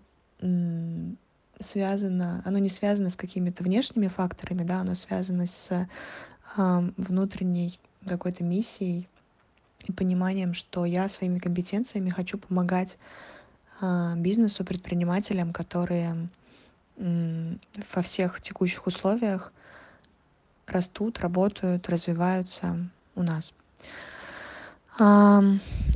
связано, 1.60 2.42
оно 2.46 2.60
не 2.60 2.70
связано 2.70 3.10
с 3.10 3.16
какими-то 3.16 3.64
внешними 3.64 4.08
факторами, 4.08 4.64
да, 4.64 4.82
оно 4.82 4.94
связано 4.94 5.48
с 5.48 5.72
э, 5.72 6.90
внутренней 6.98 7.80
какой-то 8.06 8.44
миссией, 8.44 9.08
и 9.88 9.92
пониманием, 9.92 10.54
что 10.54 10.86
я 10.86 11.08
своими 11.08 11.40
компетенциями 11.40 12.10
хочу 12.10 12.38
помогать 12.38 12.98
а, 13.82 14.16
бизнесу, 14.16 14.64
предпринимателям, 14.64 15.54
которые 15.54 16.28
во 16.98 18.02
всех 18.02 18.42
текущих 18.42 18.88
условиях 18.88 19.54
растут, 20.66 21.20
работают, 21.20 21.88
развиваются 21.90 22.90
у 23.16 23.22
нас. 23.22 23.54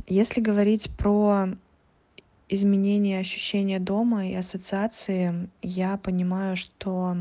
Если 0.06 0.40
говорить 0.40 0.90
про 0.96 1.48
изменение 2.48 3.18
ощущения 3.18 3.80
дома 3.80 4.28
и 4.28 4.34
ассоциации, 4.34 5.48
я 5.60 5.96
понимаю, 5.96 6.56
что 6.56 7.16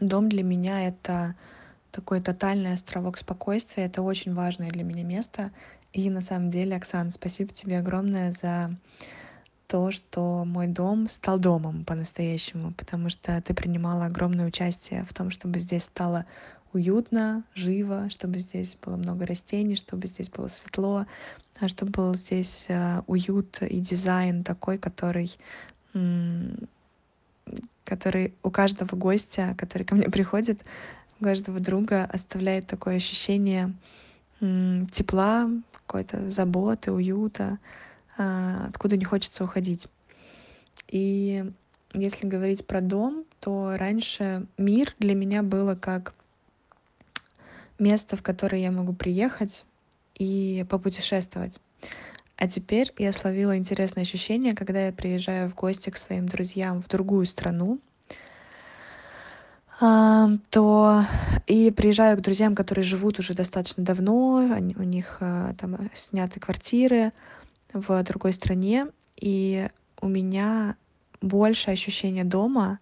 дом 0.00 0.28
для 0.28 0.42
меня— 0.42 0.88
это 0.88 1.36
такой 1.90 2.20
тотальный 2.20 2.74
островок 2.74 3.18
спокойствия. 3.18 3.84
Это 3.84 4.02
очень 4.02 4.34
важное 4.34 4.70
для 4.70 4.84
меня 4.84 5.02
место. 5.02 5.50
И 5.92 6.08
на 6.10 6.20
самом 6.20 6.50
деле, 6.50 6.76
Оксана, 6.76 7.10
спасибо 7.10 7.52
тебе 7.52 7.78
огромное 7.78 8.32
за 8.32 8.76
то, 9.66 9.90
что 9.90 10.44
мой 10.44 10.66
дом 10.66 11.08
стал 11.08 11.38
домом 11.38 11.84
по-настоящему, 11.84 12.72
потому 12.72 13.08
что 13.08 13.40
ты 13.40 13.54
принимала 13.54 14.06
огромное 14.06 14.46
участие 14.46 15.04
в 15.04 15.14
том, 15.14 15.30
чтобы 15.30 15.58
здесь 15.58 15.84
стало 15.84 16.26
уютно, 16.72 17.44
живо, 17.54 18.10
чтобы 18.10 18.38
здесь 18.38 18.76
было 18.84 18.96
много 18.96 19.26
растений, 19.26 19.76
чтобы 19.76 20.06
здесь 20.06 20.28
было 20.28 20.48
светло, 20.48 21.06
а 21.60 21.68
чтобы 21.68 21.90
был 21.92 22.14
здесь 22.14 22.66
э, 22.68 23.02
уют 23.06 23.62
и 23.62 23.78
дизайн 23.80 24.44
такой, 24.44 24.78
который 24.78 25.36
который 27.84 28.34
у 28.44 28.50
каждого 28.50 28.94
гостя, 28.94 29.56
который 29.58 29.82
ко 29.82 29.96
мне 29.96 30.08
приходит, 30.08 30.60
у 31.20 31.24
каждого 31.24 31.60
друга 31.60 32.04
оставляет 32.04 32.66
такое 32.66 32.96
ощущение 32.96 33.74
тепла, 34.40 35.50
какой-то 35.72 36.30
заботы, 36.30 36.92
уюта, 36.92 37.58
а, 38.16 38.66
откуда 38.68 38.96
не 38.96 39.04
хочется 39.04 39.44
уходить. 39.44 39.86
И 40.88 41.44
если 41.92 42.26
говорить 42.26 42.66
про 42.66 42.80
дом, 42.80 43.24
то 43.40 43.74
раньше 43.76 44.46
мир 44.56 44.94
для 44.98 45.14
меня 45.14 45.42
было 45.42 45.74
как 45.74 46.14
место, 47.78 48.16
в 48.16 48.22
которое 48.22 48.62
я 48.62 48.70
могу 48.70 48.94
приехать 48.94 49.64
и 50.14 50.64
попутешествовать. 50.70 51.60
А 52.36 52.48
теперь 52.48 52.92
я 52.96 53.12
словила 53.12 53.58
интересное 53.58 54.02
ощущение, 54.04 54.54
когда 54.54 54.86
я 54.86 54.92
приезжаю 54.92 55.50
в 55.50 55.54
гости 55.54 55.90
к 55.90 55.98
своим 55.98 56.26
друзьям 56.26 56.80
в 56.80 56.88
другую 56.88 57.26
страну, 57.26 57.78
то 59.80 61.04
и 61.46 61.70
приезжаю 61.70 62.18
к 62.18 62.20
друзьям, 62.20 62.54
которые 62.54 62.84
живут 62.84 63.18
уже 63.18 63.32
достаточно 63.34 63.82
давно, 63.82 64.50
они, 64.52 64.76
у 64.76 64.82
них 64.82 65.16
а, 65.20 65.54
там 65.54 65.90
сняты 65.94 66.38
квартиры 66.38 67.12
в 67.72 68.02
другой 68.02 68.34
стране, 68.34 68.88
и 69.16 69.68
у 70.02 70.08
меня 70.08 70.76
больше 71.22 71.70
ощущения 71.70 72.24
дома, 72.24 72.78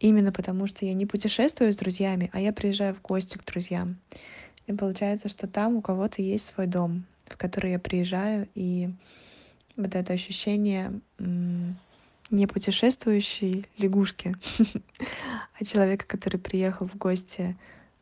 именно 0.00 0.32
потому 0.32 0.66
что 0.66 0.84
я 0.84 0.92
не 0.92 1.06
путешествую 1.06 1.72
с 1.72 1.76
друзьями, 1.76 2.30
а 2.32 2.40
я 2.40 2.52
приезжаю 2.52 2.94
в 2.94 3.00
гости 3.00 3.38
к 3.38 3.44
друзьям. 3.44 3.96
И 4.66 4.72
получается, 4.72 5.30
что 5.30 5.46
там 5.46 5.76
у 5.76 5.80
кого-то 5.80 6.20
есть 6.20 6.46
свой 6.46 6.66
дом, 6.66 7.04
в 7.26 7.38
который 7.38 7.72
я 7.72 7.78
приезжаю, 7.78 8.48
и 8.54 8.90
вот 9.76 9.94
это 9.94 10.12
ощущение 10.12 11.00
не 12.30 12.46
путешествующей 12.46 13.66
лягушки, 13.78 14.34
а 15.58 15.64
человека, 15.64 16.06
который 16.06 16.38
приехал 16.38 16.88
в 16.88 16.96
гости 16.96 17.56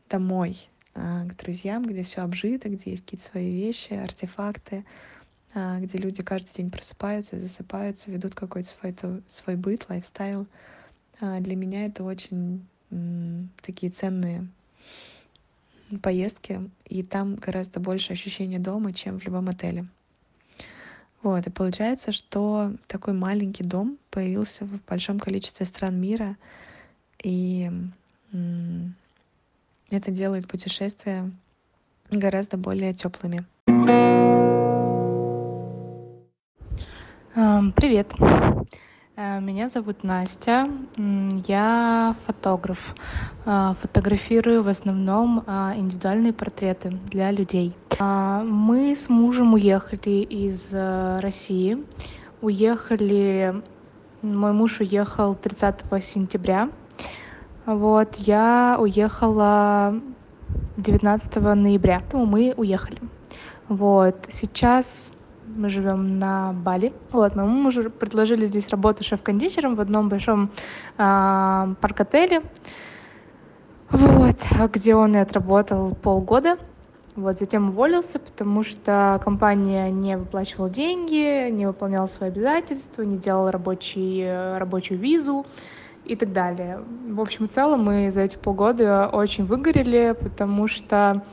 домой, 0.09 0.69
а, 0.95 1.25
к 1.25 1.35
друзьям, 1.37 1.85
где 1.85 2.03
все 2.03 2.21
обжито, 2.21 2.69
где 2.69 2.91
есть 2.91 3.03
какие-то 3.03 3.25
свои 3.25 3.51
вещи, 3.51 3.93
артефакты, 3.93 4.85
а, 5.53 5.79
где 5.79 5.97
люди 5.97 6.21
каждый 6.23 6.53
день 6.53 6.71
просыпаются, 6.71 7.39
засыпаются, 7.39 8.11
ведут 8.11 8.35
какой-то 8.35 8.69
свой, 8.69 8.95
свой 9.27 9.55
быт, 9.55 9.87
лайфстайл. 9.89 10.47
А, 11.19 11.39
для 11.39 11.55
меня 11.55 11.85
это 11.85 12.03
очень 12.03 12.65
такие 13.63 13.91
ценные 13.91 14.47
поездки, 16.03 16.69
и 16.85 17.01
там 17.01 17.35
гораздо 17.35 17.79
больше 17.79 18.13
ощущения 18.13 18.59
дома, 18.59 18.93
чем 18.93 19.19
в 19.19 19.25
любом 19.25 19.49
отеле. 19.49 19.87
Вот, 21.23 21.47
и 21.47 21.49
получается, 21.49 22.11
что 22.11 22.73
такой 22.87 23.13
маленький 23.13 23.63
дом 23.63 23.97
появился 24.11 24.65
в 24.65 24.83
большом 24.83 25.19
количестве 25.19 25.65
стран 25.65 25.95
мира, 25.95 26.35
и 27.23 27.71
это 29.89 30.11
делает 30.11 30.49
путешествия 30.49 31.31
гораздо 32.11 32.57
более 32.57 32.93
теплыми. 32.93 33.45
Привет. 37.75 38.13
Э, 39.15 39.39
меня 39.39 39.69
зовут 39.69 40.03
Настя. 40.03 40.67
Я 41.47 42.15
фотограф. 42.25 42.95
Э, 43.45 43.73
фотографирую 43.81 44.63
в 44.63 44.67
основном 44.67 45.43
э, 45.45 45.73
индивидуальные 45.77 46.33
портреты 46.33 46.89
для 47.11 47.31
людей. 47.31 47.73
Мы 47.99 48.95
с 48.95 49.07
мужем 49.07 49.53
уехали 49.53 50.21
из 50.23 50.73
России. 50.73 51.77
Уехали... 52.41 53.61
Мой 54.23 54.51
муж 54.53 54.79
уехал 54.79 55.35
30 55.35 55.83
сентября 56.01 56.69
вот, 57.65 58.15
я 58.15 58.75
уехала 58.77 59.97
19 60.75 61.35
ноября. 61.35 62.01
Мы 62.11 62.53
уехали. 62.57 62.97
Вот, 63.69 64.27
сейчас 64.29 65.12
мы 65.55 65.69
живем 65.69 66.19
на 66.19 66.53
Бали. 66.53 66.93
Вот, 67.11 67.35
моему 67.35 67.53
мужу 67.53 67.89
предложили 67.89 68.45
здесь 68.45 68.69
работу 68.69 69.03
шеф-кондитером 69.03 69.75
в 69.75 69.81
одном 69.81 70.09
большом 70.09 70.51
э, 70.97 71.75
парк-отеле. 71.79 72.41
Вот, 73.89 74.37
где 74.73 74.95
он 74.95 75.15
и 75.15 75.19
отработал 75.19 75.93
полгода. 75.95 76.57
Вот, 77.15 77.37
затем 77.37 77.69
уволился, 77.69 78.17
потому 78.17 78.63
что 78.63 79.21
компания 79.23 79.91
не 79.91 80.17
выплачивала 80.17 80.69
деньги, 80.69 81.51
не 81.51 81.67
выполняла 81.67 82.07
свои 82.07 82.29
обязательства, 82.29 83.03
не 83.03 83.17
делала 83.17 83.51
рабочий, 83.51 84.57
рабочую 84.57 84.99
визу 84.99 85.45
и 86.05 86.15
так 86.15 86.33
далее. 86.33 86.79
В 87.07 87.21
общем 87.21 87.45
и 87.45 87.47
целом 87.47 87.83
мы 87.83 88.09
за 88.09 88.21
эти 88.21 88.37
полгода 88.37 89.09
очень 89.13 89.45
выгорели, 89.45 90.15
потому 90.19 90.67
что, 90.67 91.23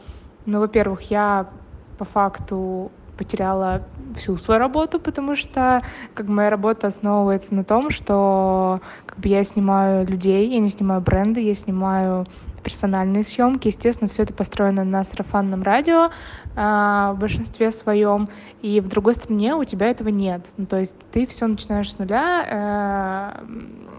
ну, 0.45 0.61
во-первых, 0.61 1.11
я 1.11 1.49
по 1.97 2.05
факту 2.05 2.93
потеряла 3.21 3.83
всю 4.17 4.39
свою 4.39 4.59
работу, 4.59 4.99
потому 4.99 5.37
что 5.37 5.83
как 6.15 6.27
моя 6.27 6.49
работа 6.49 6.87
основывается 6.87 7.55
на 7.55 7.65
том, 7.65 7.91
что 7.91 8.81
как 9.05 9.19
бы 9.19 9.29
я 9.29 9.45
снимаю 9.45 10.07
людей, 10.07 10.49
я 10.49 10.59
не 10.59 10.71
снимаю 10.71 11.03
бренды, 11.03 11.41
я 11.41 11.55
снимаю 11.55 12.27
персональные 12.65 13.25
съемки. 13.25 13.69
Естественно, 13.69 14.09
все 14.09 14.23
это 14.23 14.33
построено 14.33 14.85
на 14.85 15.05
сарафанном 15.05 15.63
радио 15.63 16.07
э, 16.07 16.11
в 16.57 17.17
большинстве 17.19 17.73
своем. 17.73 18.31
И 18.63 18.81
в 18.81 18.89
другой 18.89 19.15
стране 19.15 19.55
у 19.55 19.65
тебя 19.65 19.91
этого 19.91 20.09
нет. 20.09 20.47
Ну, 20.57 20.65
то 20.65 20.81
есть 20.81 20.97
ты 21.13 21.27
все 21.27 21.47
начинаешь 21.47 21.93
с 21.93 21.99
нуля. 21.99 23.37
Э, 23.39 23.45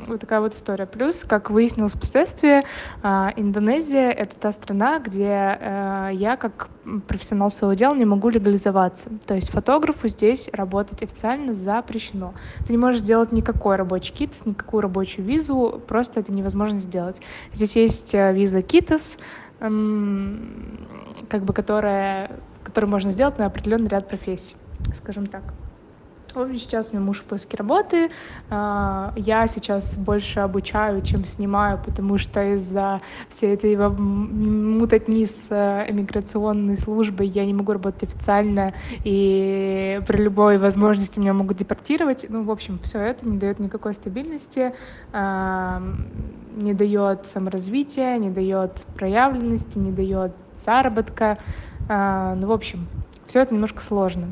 вот 0.08 0.20
такая 0.20 0.39
вот 0.39 0.53
история. 0.53 0.86
Плюс, 0.86 1.24
как 1.27 1.50
выяснилось 1.50 1.93
впоследствии, 1.93 2.62
э, 3.03 3.27
Индонезия— 3.36 4.12
это 4.12 4.36
та 4.36 4.51
страна, 4.51 5.00
где 5.00 5.58
э, 5.60 6.10
я, 6.13 6.38
как 6.38 6.70
профессионал 7.08 7.50
своего 7.50 7.74
дела, 7.74 7.96
не 7.96 8.05
могу 8.05 8.29
легализоваться. 8.29 9.10
То 9.25 9.34
есть 9.34 9.50
фотографу 9.50 10.08
здесь 10.08 10.50
работать 10.53 11.01
официально 11.01 11.55
запрещено. 11.55 12.34
Ты 12.65 12.74
не 12.74 12.77
можешь 12.77 13.01
сделать 13.01 13.31
никакой 13.31 13.75
рабочий 13.75 14.13
кит, 14.13 14.34
никакую 14.46 14.81
рабочую 14.81 15.25
визу, 15.25 15.81
просто 15.88 16.20
это 16.20 16.31
невозможно 16.31 16.79
сделать. 16.79 17.17
Здесь 17.53 17.75
есть 17.75 18.13
виза 18.13 18.51
виза 18.51 18.62
Китас, 18.62 19.17
как 19.60 21.43
бы 21.43 21.54
которая, 21.54 22.32
которую 22.63 22.89
можно 22.89 23.12
сделать 23.12 23.38
на 23.38 23.45
определенный 23.45 23.88
ряд 23.88 24.10
профессий, 24.10 24.56
скажем 24.95 25.25
так. 25.25 25.43
Общем, 26.38 26.58
сейчас 26.58 26.89
у 26.91 26.96
меня 26.96 27.06
муж 27.06 27.20
в 27.20 27.24
поиске 27.24 27.58
работы. 27.58 28.10
А, 28.50 29.13
я 29.15 29.48
сейчас 29.48 29.96
больше 29.96 30.39
обучаю, 30.39 31.02
чем 31.02 31.26
снимаю, 31.26 31.80
потому 31.84 32.17
что 32.17 32.56
из-за 32.56 33.02
всей 33.30 33.54
этой 33.54 33.76
мутатни 33.76 35.26
с 35.26 35.48
э, 35.52 35.86
эмиграционной 35.89 36.78
службой 36.78 37.28
я 37.28 37.46
не 37.46 37.54
могу 37.54 37.74
работать 37.74 38.04
официально, 38.04 38.74
и 39.04 40.02
при 40.08 40.17
любой 40.17 40.58
возможности 40.58 41.20
меня 41.20 41.34
могут 41.34 41.58
депортировать. 41.58 42.26
Ну, 42.30 42.44
в 42.44 42.52
общем, 42.52 42.80
все 42.84 43.00
это 43.00 43.28
не 43.28 43.38
дает 43.38 43.60
никакой 43.60 43.94
стабильности, 43.94 44.74
а, 45.13 45.82
не 46.56 46.74
дает 46.74 47.26
саморазвития, 47.26 48.17
не 48.17 48.30
дает 48.30 48.86
проявленности, 48.96 49.78
не 49.78 49.91
дает 49.91 50.32
заработка. 50.56 51.38
А, 51.89 52.36
ну, 52.36 52.48
в 52.48 52.52
общем, 52.52 52.88
все 53.28 53.39
это 53.39 53.54
немножко 53.54 53.82
сложно. 53.82 54.28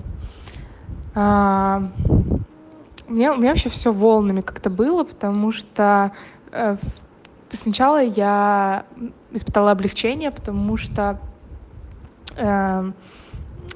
А, 1.15 1.84
у 3.08 3.13
меня, 3.13 3.34
у 3.34 3.38
меня 3.38 3.50
вообще 3.50 3.69
все 3.69 3.91
волнами 3.91 4.41
как-то 4.41 4.69
было, 4.69 5.04
потому 5.04 5.52
что 5.52 6.12
э, 6.52 6.78
сначала 7.54 8.04
я 8.04 8.86
испытала 9.32 9.72
облегчение, 9.72 10.32
потому 10.32 10.78
что, 10.78 11.19
э, 12.38 12.91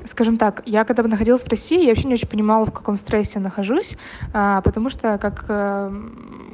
скажем 0.06 0.38
так, 0.38 0.62
я 0.66 0.84
когда 0.84 1.04
находилась 1.04 1.42
в 1.42 1.48
России, 1.48 1.82
я 1.82 1.90
вообще 1.90 2.08
не 2.08 2.14
очень 2.14 2.28
понимала, 2.28 2.66
в 2.66 2.72
каком 2.72 2.98
стрессе 2.98 3.40
нахожусь, 3.40 3.98
э, 4.34 4.62
потому 4.64 4.92
что, 4.92 5.18
как 5.18 5.46
э, 5.48 5.92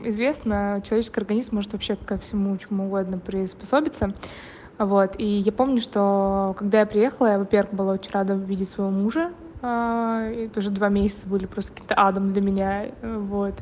известно, 0.06 0.82
человеческий 0.86 1.20
организм 1.20 1.56
может 1.56 1.74
вообще 1.74 1.98
ко 1.98 2.18
всему, 2.18 2.56
чему 2.58 2.86
угодно 2.86 3.18
приспособиться. 3.18 4.14
Вот. 4.78 5.16
И 5.18 5.26
я 5.26 5.52
помню, 5.52 5.82
что 5.82 6.56
когда 6.58 6.80
я 6.80 6.86
приехала, 6.86 7.28
я, 7.28 7.40
во-первых, 7.40 7.74
была 7.74 7.94
очень 7.94 8.12
рада 8.12 8.36
увидеть 8.36 8.70
своего 8.70 8.92
мужа, 8.92 9.32
а, 9.62 10.30
уже 10.56 10.70
два 10.70 10.90
месяца 10.90 11.28
были 11.28 11.46
просто 11.46 11.74
каким-то 11.74 11.96
адом 11.96 12.32
для 12.32 12.42
меня, 12.42 12.86
вот. 13.02 13.56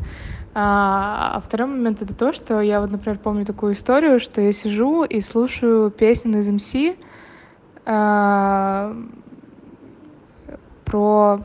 А, 0.53 1.33
а 1.35 1.39
второй 1.39 1.67
момент— 1.67 2.01
это 2.03 2.15
то, 2.15 2.33
что 2.33 2.61
я 2.61 2.81
вот, 2.81 2.91
например, 2.91 3.19
помню 3.19 3.45
такую 3.45 3.73
историю, 3.73 4.19
что 4.19 4.41
я 4.41 4.51
сижу 4.53 5.03
и 5.03 5.21
слушаю 5.21 5.89
песню 5.89 6.39
из 6.39 6.49
МС 6.49 6.95
а, 7.85 8.95
про 10.85 11.41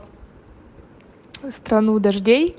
страну 1.51 1.99
дождей, 1.99 2.55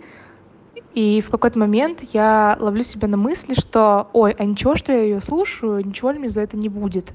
и 0.94 1.20
в 1.20 1.30
какой-то 1.30 1.58
момент 1.58 2.02
я 2.12 2.56
ловлю 2.60 2.82
себя 2.82 3.08
на 3.08 3.16
мысли, 3.16 3.54
что, 3.54 4.08
ой, 4.12 4.34
а 4.38 4.44
ничего, 4.44 4.76
что 4.76 4.92
я 4.92 5.02
ее 5.02 5.20
слушаю, 5.20 5.84
ничего 5.84 6.12
ли 6.12 6.18
мне 6.18 6.28
за 6.28 6.40
это 6.40 6.56
не 6.56 6.68
будет. 6.68 7.12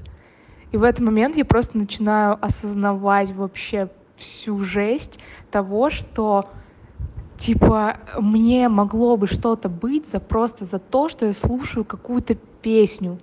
И 0.72 0.76
в 0.76 0.82
этот 0.82 1.00
момент 1.00 1.36
я 1.36 1.44
просто 1.44 1.78
начинаю 1.78 2.38
осознавать 2.44 3.32
вообще 3.32 3.88
всю 4.20 4.60
жесть 4.60 5.18
того, 5.50 5.90
что 5.90 6.44
типа 7.36 7.96
мне 8.18 8.68
могло 8.68 9.16
бы 9.16 9.26
что-то 9.26 9.68
быть 9.68 10.06
за 10.06 10.20
просто 10.20 10.64
за 10.64 10.78
то, 10.78 11.08
что 11.08 11.26
я 11.26 11.32
слушаю 11.32 11.84
какую-то 11.84 12.36
песню. 12.62 13.18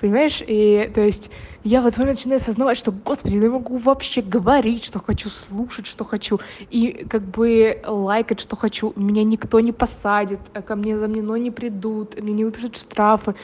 Понимаешь? 0.00 0.42
И 0.46 0.90
то 0.94 1.02
есть 1.02 1.30
я 1.62 1.82
в 1.82 1.86
этот 1.86 1.98
момент 1.98 2.16
начинаю 2.16 2.38
осознавать, 2.38 2.78
что, 2.78 2.90
господи, 2.90 3.36
я 3.36 3.50
могу 3.50 3.76
вообще 3.76 4.22
говорить, 4.22 4.82
что 4.82 4.98
хочу, 4.98 5.28
слушать, 5.28 5.86
что 5.86 6.06
хочу, 6.06 6.40
и 6.70 7.04
как 7.08 7.22
бы 7.22 7.82
лайкать, 7.86 8.40
что 8.40 8.56
хочу. 8.56 8.94
Меня 8.96 9.24
никто 9.24 9.60
не 9.60 9.72
посадит, 9.72 10.40
а 10.54 10.62
ко 10.62 10.74
мне 10.74 10.96
за 10.96 11.06
мной 11.06 11.40
не 11.40 11.50
придут, 11.50 12.18
мне 12.18 12.32
не 12.32 12.44
выпишут 12.46 12.78
штрафы. 12.78 13.34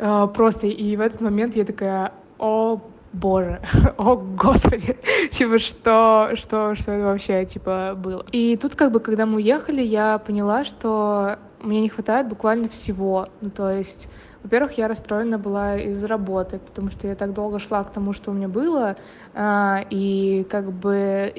А, 0.00 0.26
просто, 0.26 0.66
и 0.66 0.96
в 0.96 1.00
этот 1.00 1.20
момент 1.20 1.54
я 1.54 1.64
такая, 1.64 2.12
о, 2.36 2.80
боже, 3.12 3.60
о 3.96 4.16
господи, 4.16 4.96
типа 5.30 5.58
что, 5.58 6.30
что, 6.34 6.74
что 6.74 6.92
это 6.92 7.04
вообще, 7.04 7.44
типа, 7.44 7.94
было. 7.96 8.24
И 8.32 8.56
тут 8.56 8.74
как 8.76 8.92
бы, 8.92 9.00
когда 9.00 9.26
мы 9.26 9.36
уехали, 9.36 9.82
я 9.82 10.18
поняла, 10.18 10.64
что 10.64 11.38
мне 11.60 11.80
не 11.80 11.88
хватает 11.88 12.28
буквально 12.28 12.68
всего, 12.68 13.28
ну 13.40 13.50
то 13.50 13.70
есть 13.70 14.08
во-первых, 14.42 14.76
я 14.76 14.88
расстроена 14.88 15.38
была 15.38 15.76
из-за 15.76 16.08
работы, 16.08 16.58
потому 16.58 16.90
что 16.90 17.06
я 17.06 17.14
так 17.14 17.32
долго 17.32 17.60
шла 17.60 17.84
к 17.84 17.92
тому, 17.92 18.12
что 18.12 18.32
у 18.32 18.34
меня 18.34 18.48
было, 18.48 18.96
а, 19.34 19.84
и 19.88 20.44
как 20.50 20.72
бы 20.72 21.32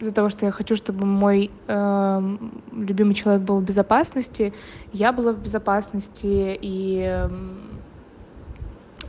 из-за 0.00 0.14
того, 0.14 0.30
что 0.30 0.46
я 0.46 0.52
хочу, 0.52 0.76
чтобы 0.76 1.04
мой 1.04 1.50
э, 1.66 2.36
любимый 2.72 3.12
человек 3.12 3.42
был 3.42 3.60
в 3.60 3.64
безопасности, 3.64 4.54
я 4.94 5.12
была 5.12 5.32
в 5.34 5.42
безопасности, 5.42 6.58
и 6.58 7.04
э, 7.06 7.28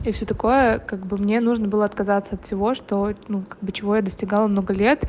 и 0.04 0.12
все 0.12 0.26
такое, 0.26 0.78
как 0.78 1.06
бы 1.06 1.16
мне 1.16 1.40
нужно 1.40 1.68
было 1.68 1.84
отказаться 1.84 2.34
от 2.34 2.44
всего, 2.44 2.74
что, 2.74 3.14
ну, 3.28 3.42
как 3.48 3.58
бы 3.60 3.72
чего 3.72 3.96
я 3.96 4.02
достигала 4.02 4.46
много 4.48 4.72
лет. 4.72 5.08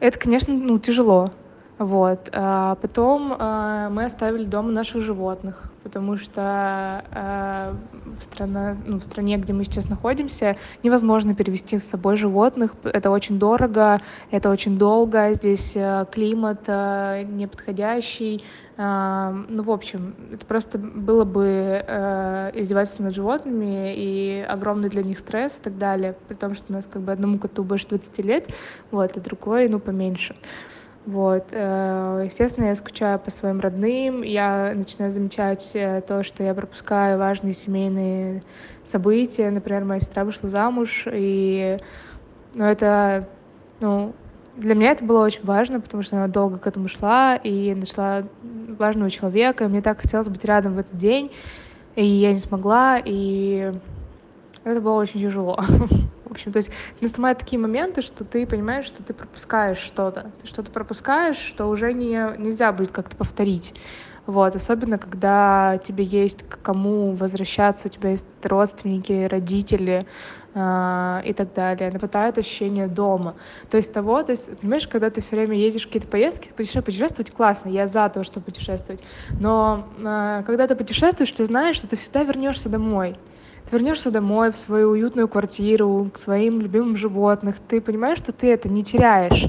Это, 0.00 0.18
конечно, 0.18 0.54
ну, 0.54 0.78
тяжело. 0.78 1.32
Вот. 1.78 2.28
А 2.32 2.74
потом 2.76 3.34
а, 3.38 3.88
мы 3.90 4.04
оставили 4.04 4.44
дома 4.44 4.72
наших 4.72 5.02
животных, 5.02 5.62
потому 5.88 6.18
что 6.18 7.02
э, 7.12 7.74
страна, 8.20 8.76
ну, 8.84 9.00
в 9.00 9.04
стране, 9.04 9.38
где 9.38 9.54
мы 9.54 9.64
сейчас 9.64 9.88
находимся, 9.88 10.56
невозможно 10.82 11.34
перевести 11.34 11.78
с 11.78 11.84
собой 11.84 12.16
животных. 12.16 12.74
Это 12.84 13.10
очень 13.10 13.38
дорого, 13.38 14.02
это 14.30 14.50
очень 14.50 14.76
долго, 14.76 15.32
здесь 15.32 15.72
э, 15.74 16.04
климат 16.12 16.64
э, 16.66 17.22
неподходящий. 17.22 18.44
Э, 18.76 19.34
ну, 19.48 19.62
в 19.62 19.70
общем, 19.70 20.14
это 20.30 20.44
просто 20.44 20.76
было 20.76 21.24
бы 21.24 21.82
э, 21.86 22.50
издевательство 22.54 23.04
над 23.04 23.14
животными 23.14 23.94
и 23.96 24.44
огромный 24.46 24.90
для 24.90 25.02
них 25.02 25.18
стресс 25.18 25.56
и 25.56 25.62
так 25.62 25.78
далее, 25.78 26.14
при 26.28 26.34
том, 26.34 26.54
что 26.54 26.66
у 26.68 26.72
нас 26.74 26.86
как 26.86 27.00
бы 27.00 27.12
одному 27.12 27.38
коту 27.38 27.64
больше 27.64 27.88
20 27.88 28.18
лет, 28.26 28.52
вот, 28.90 29.16
а 29.16 29.20
другой, 29.20 29.70
ну, 29.70 29.78
поменьше. 29.78 30.36
Вот. 31.08 31.46
Э, 31.52 32.20
естественно, 32.26 32.66
я 32.66 32.74
скучаю 32.74 33.18
по 33.18 33.30
своим 33.30 33.60
родным, 33.60 34.20
я 34.20 34.74
начинаю 34.74 35.10
замечать 35.10 35.70
э, 35.72 36.02
то, 36.06 36.22
что 36.22 36.42
я 36.42 36.52
пропускаю 36.52 37.16
важные 37.18 37.54
семейные 37.54 38.42
события. 38.84 39.50
Например, 39.50 39.86
моя 39.86 40.00
сестра 40.00 40.24
вышла 40.24 40.50
замуж, 40.50 41.06
и 41.10 41.78
ну, 42.52 42.62
это, 42.66 43.26
ну, 43.80 44.12
для 44.58 44.74
меня 44.74 44.90
это 44.90 45.02
было 45.02 45.24
очень 45.24 45.46
важно, 45.46 45.80
потому 45.80 46.02
что 46.02 46.16
она 46.16 46.28
долго 46.28 46.58
к 46.58 46.66
этому 46.66 46.88
шла 46.88 47.36
и 47.36 47.74
нашла 47.74 48.24
важного 48.78 49.08
человека, 49.08 49.66
мне 49.66 49.80
так 49.80 50.02
хотелось 50.02 50.28
быть 50.28 50.44
рядом 50.44 50.74
в 50.74 50.78
этот 50.78 50.98
день, 50.98 51.32
и 51.96 52.04
я 52.04 52.34
не 52.34 52.38
смогла, 52.38 53.00
и 53.02 53.72
это 54.62 54.82
было 54.82 55.00
очень 55.00 55.20
тяжело. 55.20 55.58
Общем, 56.38 56.52
то 56.52 56.58
есть 56.58 56.70
наступают 57.00 57.40
такие 57.40 57.58
моменты, 57.58 58.00
что 58.00 58.24
ты 58.24 58.46
понимаешь, 58.46 58.84
что 58.84 59.02
ты 59.02 59.12
пропускаешь 59.12 59.78
что-то. 59.78 60.30
Ты 60.40 60.46
что-то 60.46 60.70
пропускаешь, 60.70 61.36
что 61.36 61.66
уже 61.66 61.92
не, 61.92 62.36
нельзя 62.38 62.70
будет 62.70 62.92
как-то 62.92 63.16
повторить. 63.16 63.74
Вот, 64.24 64.54
особенно 64.54 64.98
когда 64.98 65.80
тебе 65.84 66.04
есть 66.04 66.48
к 66.48 66.62
кому 66.62 67.12
возвращаться, 67.14 67.88
у 67.88 67.90
тебя 67.90 68.10
есть 68.10 68.26
родственники, 68.44 69.26
родители 69.26 70.06
э, 70.54 71.22
и 71.24 71.32
так 71.32 71.54
далее. 71.54 71.90
Нападает 71.90 72.38
ощущение 72.38 72.86
дома. 72.86 73.34
То 73.68 73.76
есть 73.76 73.92
того, 73.92 74.22
то 74.22 74.30
есть, 74.30 74.56
понимаешь, 74.58 74.86
когда 74.86 75.10
ты 75.10 75.22
все 75.22 75.34
время 75.34 75.56
ездишь 75.56 75.82
в 75.82 75.86
какие-то 75.86 76.06
поездки, 76.06 76.52
путешествовать 76.54 77.32
классно, 77.32 77.70
я 77.70 77.88
за 77.88 78.08
то, 78.10 78.22
чтобы 78.22 78.44
путешествовать. 78.44 79.02
Но 79.40 79.88
э, 79.98 80.44
когда 80.46 80.68
ты 80.68 80.76
путешествуешь, 80.76 81.32
ты 81.32 81.44
знаешь, 81.46 81.74
что 81.74 81.88
ты 81.88 81.96
всегда 81.96 82.22
вернешься 82.22 82.68
домой 82.68 83.16
ты 83.64 83.76
вернешься 83.76 84.10
домой 84.10 84.50
в 84.50 84.56
свою 84.56 84.90
уютную 84.90 85.28
квартиру, 85.28 86.10
к 86.12 86.18
своим 86.18 86.60
любимым 86.60 86.96
животным, 86.96 87.54
ты 87.68 87.80
понимаешь, 87.80 88.18
что 88.18 88.32
ты 88.32 88.50
это 88.50 88.68
не 88.68 88.82
теряешь. 88.82 89.48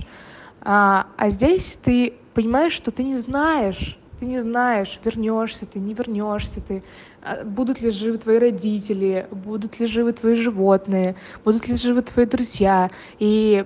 А, 0.62 1.08
а 1.18 1.30
здесь 1.30 1.78
ты 1.82 2.14
понимаешь, 2.34 2.74
что 2.74 2.92
ты 2.92 3.04
не 3.04 3.16
знаешь, 3.16 3.98
ты 4.20 4.26
не 4.26 4.40
знаешь, 4.40 5.00
вернешься 5.04 5.66
ты, 5.66 5.80
не 5.80 5.94
вернешься 5.94 6.62
ты, 6.62 6.84
а, 7.22 7.44
будут 7.46 7.82
ли 7.82 7.92
живы 7.92 8.18
твои 8.18 8.38
родители, 8.38 9.28
будут 9.32 9.80
ли 9.80 9.88
живы 9.88 10.12
твои 10.14 10.36
животные, 10.36 11.16
будут 11.46 11.68
ли 11.68 11.76
живы 11.76 12.02
твои 12.02 12.26
друзья. 12.26 12.90
И 13.20 13.66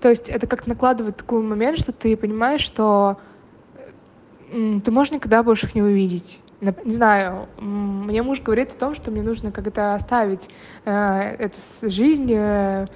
то 0.00 0.08
есть 0.08 0.28
это 0.28 0.46
как 0.46 0.66
накладывает 0.66 1.16
такой 1.16 1.42
момент, 1.42 1.78
что 1.78 1.92
ты 1.92 2.16
понимаешь, 2.16 2.60
что 2.60 3.18
ты 4.50 4.90
можешь 4.90 5.12
никогда 5.12 5.42
больше 5.42 5.66
их 5.66 5.74
не 5.74 5.82
увидеть 5.82 6.40
не 6.84 6.92
знаю, 6.92 7.48
мне 7.58 8.22
муж 8.22 8.40
говорит 8.40 8.72
о 8.72 8.76
том, 8.78 8.94
что 8.94 9.10
мне 9.10 9.22
нужно 9.22 9.52
как-то 9.52 9.94
оставить 9.94 10.50
э, 10.84 11.36
эту 11.38 11.58
жизнь 11.82 12.30
э, 12.32 12.86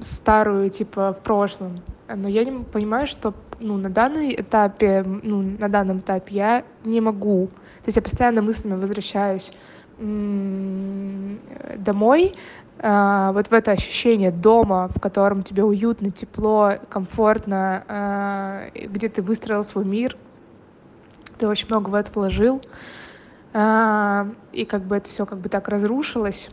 старую, 0.00 0.70
типа, 0.70 1.12
в 1.12 1.22
прошлом. 1.22 1.82
Но 2.14 2.28
я 2.28 2.44
не 2.44 2.64
понимаю, 2.64 3.06
что 3.06 3.34
ну, 3.60 3.76
на 3.76 3.90
данном 3.90 4.30
этапе, 4.32 5.04
ну, 5.04 5.42
на 5.58 5.68
данном 5.68 5.98
этапе 5.98 6.34
я 6.34 6.64
не 6.84 7.00
могу. 7.00 7.48
То 7.82 7.86
есть 7.86 7.96
я 7.96 8.02
постоянно 8.02 8.42
мыслями 8.42 8.80
возвращаюсь 8.80 9.52
домой, 11.78 12.34
э, 12.78 13.30
вот 13.32 13.48
в 13.48 13.52
это 13.52 13.72
ощущение 13.72 14.30
дома, 14.30 14.88
в 14.94 15.00
котором 15.00 15.42
тебе 15.42 15.64
уютно, 15.64 16.12
тепло, 16.12 16.74
комфортно, 16.88 17.82
э, 17.88 18.86
где 18.86 19.08
ты 19.08 19.22
выстроил 19.22 19.64
свой 19.64 19.84
мир, 19.84 20.16
ты 21.38 21.48
очень 21.48 21.66
много 21.68 21.88
в 21.88 21.94
это 21.94 22.10
вложил, 22.12 22.60
а, 23.52 24.28
и 24.52 24.64
как 24.64 24.82
бы 24.82 24.96
это 24.96 25.08
все 25.08 25.24
как 25.26 25.38
бы 25.38 25.48
так 25.48 25.68
разрушилось. 25.68 26.50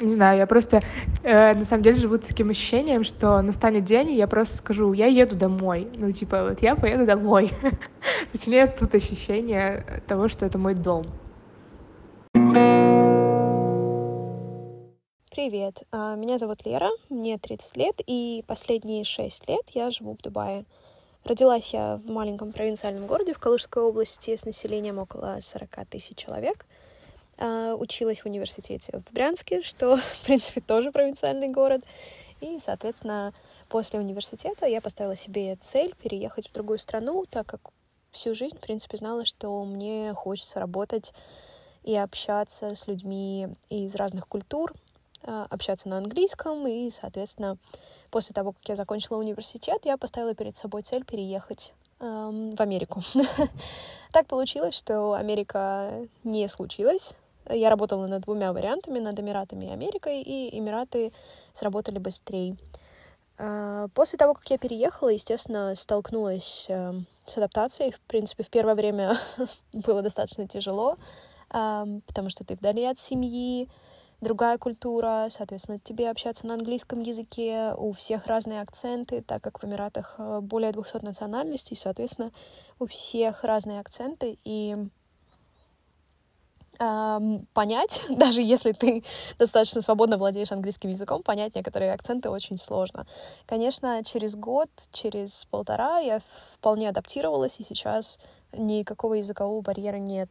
Не 0.00 0.10
знаю, 0.10 0.38
я 0.38 0.46
просто 0.46 0.80
э, 1.22 1.54
на 1.54 1.64
самом 1.64 1.84
деле 1.84 1.94
живу 1.94 2.16
с 2.16 2.26
таким 2.26 2.50
ощущением, 2.50 3.04
что 3.04 3.40
настанет 3.40 3.84
день, 3.84 4.10
и 4.10 4.16
я 4.16 4.26
просто 4.26 4.56
скажу, 4.56 4.92
я 4.92 5.06
еду 5.06 5.36
домой. 5.36 5.88
Ну, 5.96 6.10
типа, 6.10 6.48
вот 6.48 6.60
я 6.60 6.74
поеду 6.74 7.06
домой. 7.06 7.48
То 7.60 8.28
есть 8.32 8.48
у 8.48 8.50
меня 8.50 8.66
тут 8.66 8.94
ощущение 8.96 10.02
того, 10.08 10.26
что 10.26 10.44
это 10.44 10.58
мой 10.58 10.74
дом. 10.74 11.06
Привет, 15.34 15.82
а, 15.92 16.16
меня 16.16 16.36
зовут 16.38 16.66
Лера, 16.66 16.90
мне 17.08 17.38
30 17.38 17.76
лет, 17.76 18.00
и 18.06 18.44
последние 18.46 19.04
6 19.04 19.48
лет 19.48 19.62
я 19.72 19.90
живу 19.90 20.14
в 20.14 20.18
Дубае. 20.22 20.64
Родилась 21.24 21.72
я 21.72 21.96
в 21.96 22.10
маленьком 22.10 22.52
провинциальном 22.52 23.06
городе 23.06 23.32
в 23.32 23.38
Калужской 23.38 23.82
области 23.82 24.34
с 24.34 24.44
населением 24.44 24.98
около 24.98 25.38
40 25.40 25.86
тысяч 25.86 26.16
человек. 26.16 26.66
А, 27.38 27.74
училась 27.74 28.20
в 28.20 28.26
университете 28.26 29.02
в 29.06 29.12
Брянске, 29.12 29.62
что, 29.62 29.96
в 30.22 30.24
принципе, 30.24 30.60
тоже 30.60 30.90
провинциальный 30.90 31.48
город. 31.48 31.82
И, 32.40 32.58
соответственно, 32.58 33.32
после 33.68 34.00
университета 34.00 34.66
я 34.66 34.80
поставила 34.80 35.14
себе 35.14 35.54
цель 35.56 35.94
переехать 35.94 36.48
в 36.48 36.52
другую 36.52 36.78
страну, 36.78 37.24
так 37.30 37.46
как 37.46 37.60
всю 38.10 38.34
жизнь, 38.34 38.56
в 38.56 38.60
принципе, 38.60 38.96
знала, 38.96 39.24
что 39.24 39.64
мне 39.64 40.12
хочется 40.14 40.58
работать 40.58 41.14
и 41.84 41.96
общаться 41.96 42.74
с 42.74 42.88
людьми 42.88 43.48
из 43.70 43.94
разных 43.94 44.26
культур, 44.26 44.72
а, 45.22 45.46
общаться 45.50 45.88
на 45.88 45.98
английском 45.98 46.66
и, 46.66 46.90
соответственно, 46.90 47.58
после 48.12 48.34
того, 48.34 48.52
как 48.52 48.68
я 48.68 48.76
закончила 48.76 49.16
университет, 49.16 49.80
я 49.84 49.96
поставила 49.96 50.34
перед 50.34 50.54
собой 50.54 50.82
цель 50.82 51.04
переехать 51.04 51.72
эм, 51.98 52.54
в 52.54 52.60
Америку. 52.60 53.00
так 54.12 54.26
получилось, 54.26 54.74
что 54.74 55.14
Америка 55.14 56.06
не 56.22 56.46
случилась. 56.46 57.14
Я 57.50 57.70
работала 57.70 58.06
над 58.06 58.22
двумя 58.22 58.52
вариантами, 58.52 59.00
над 59.00 59.18
Эмиратами 59.18 59.64
и 59.64 59.70
Америкой, 59.70 60.20
и 60.20 60.56
Эмираты 60.56 61.12
сработали 61.54 61.98
быстрее. 61.98 62.56
Э, 63.38 63.88
после 63.94 64.18
того, 64.18 64.34
как 64.34 64.48
я 64.50 64.58
переехала, 64.58 65.08
естественно, 65.08 65.74
столкнулась 65.74 66.66
э, 66.68 66.92
с 67.24 67.38
адаптацией. 67.38 67.92
В 67.92 68.00
принципе, 68.02 68.44
в 68.44 68.50
первое 68.50 68.74
время 68.74 69.18
было 69.72 70.02
достаточно 70.02 70.46
тяжело, 70.46 70.98
э, 71.50 71.84
потому 72.06 72.28
что 72.28 72.44
ты 72.44 72.56
вдали 72.56 72.84
от 72.84 72.98
семьи, 72.98 73.70
другая 74.22 74.56
культура, 74.56 75.28
соответственно, 75.30 75.78
тебе 75.78 76.08
общаться 76.08 76.46
на 76.46 76.54
английском 76.54 77.00
языке, 77.00 77.74
у 77.76 77.92
всех 77.92 78.26
разные 78.26 78.62
акценты, 78.62 79.20
так 79.20 79.42
как 79.42 79.62
в 79.62 79.66
Эмиратах 79.66 80.14
э, 80.16 80.40
более 80.40 80.72
200 80.72 81.04
национальностей, 81.04 81.76
соответственно, 81.76 82.32
у 82.78 82.86
всех 82.86 83.44
разные 83.44 83.80
акценты, 83.80 84.38
и 84.44 84.76
понять, 87.52 88.02
даже 88.08 88.42
если 88.42 88.72
ты 88.72 89.04
достаточно 89.38 89.80
свободно 89.80 90.16
владеешь 90.16 90.52
английским 90.52 90.90
языком, 90.90 91.22
понять 91.22 91.54
некоторые 91.54 91.92
акценты 91.92 92.30
очень 92.30 92.56
сложно. 92.56 93.06
Конечно, 93.46 94.02
через 94.04 94.34
год, 94.34 94.68
через 94.92 95.46
полтора 95.50 95.98
я 95.98 96.20
вполне 96.54 96.88
адаптировалась, 96.88 97.60
и 97.60 97.62
сейчас 97.62 98.18
никакого 98.52 99.14
языкового 99.14 99.60
барьера 99.60 99.98
нет. 99.98 100.30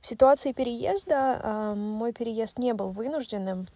В 0.00 0.06
ситуации 0.06 0.52
переезда 0.52 1.40
э, 1.42 1.74
мой 1.74 2.12
переезд 2.12 2.58
не 2.58 2.72
был 2.72 2.90
вынужденным, 2.90 3.68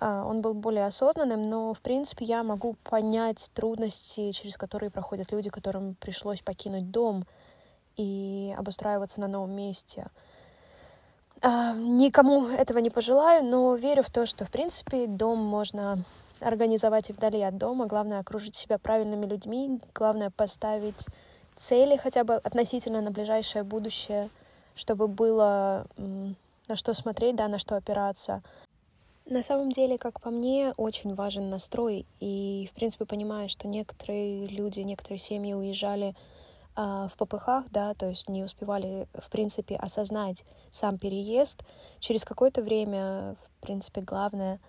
э, 0.00 0.22
он 0.26 0.40
был 0.40 0.54
более 0.54 0.86
осознанным, 0.86 1.42
но, 1.42 1.74
в 1.74 1.80
принципе, 1.80 2.24
я 2.24 2.42
могу 2.42 2.76
понять 2.82 3.50
трудности, 3.52 4.32
через 4.32 4.56
которые 4.56 4.90
проходят 4.90 5.32
люди, 5.32 5.50
которым 5.50 5.94
пришлось 5.94 6.40
покинуть 6.40 6.90
дом 6.90 7.26
и 7.96 8.54
обустраиваться 8.56 9.20
на 9.20 9.28
новом 9.28 9.52
месте. 9.52 10.06
Э, 11.42 11.74
никому 11.76 12.46
этого 12.46 12.78
не 12.78 12.88
пожелаю, 12.88 13.44
но 13.44 13.74
верю 13.74 14.02
в 14.02 14.08
то, 14.08 14.24
что, 14.24 14.46
в 14.46 14.50
принципе, 14.50 15.06
дом 15.06 15.38
можно 15.38 16.04
организовать 16.40 17.10
и 17.10 17.12
вдали 17.12 17.42
от 17.42 17.58
дома. 17.58 17.84
Главное— 17.84 18.18
окружить 18.20 18.54
себя 18.54 18.78
правильными 18.78 19.26
людьми, 19.26 19.78
главное— 19.94 20.30
поставить 20.34 21.06
цели 21.54 21.98
хотя 21.98 22.24
бы 22.24 22.36
относительно 22.36 23.02
на 23.02 23.10
ближайшее 23.10 23.62
будущее— 23.62 24.30
чтобы 24.74 25.08
было 25.08 25.86
на 25.96 26.76
что 26.76 26.94
смотреть, 26.94 27.36
да, 27.36 27.48
на 27.48 27.58
что 27.58 27.76
опираться. 27.76 28.42
На 29.26 29.42
самом 29.42 29.70
деле, 29.70 29.98
как 29.98 30.20
по 30.20 30.30
мне, 30.30 30.72
очень 30.76 31.14
важен 31.14 31.50
настрой. 31.50 32.06
И, 32.18 32.68
в 32.70 32.74
принципе, 32.74 33.04
понимаю, 33.04 33.48
что 33.48 33.68
некоторые 33.68 34.46
люди, 34.46 34.80
некоторые 34.80 35.18
семьи 35.18 35.54
уезжали 35.54 36.16
а, 36.74 37.08
в 37.08 37.16
попыхах, 37.16 37.64
да, 37.70 37.94
то 37.94 38.08
есть 38.08 38.28
не 38.28 38.42
успевали, 38.42 39.06
в 39.14 39.30
принципе, 39.30 39.76
осознать 39.76 40.44
сам 40.70 40.98
переезд. 40.98 41.62
Через 41.98 42.24
какое-то 42.24 42.62
время, 42.62 43.36
в 43.36 43.60
принципе, 43.60 44.00
главное 44.00 44.60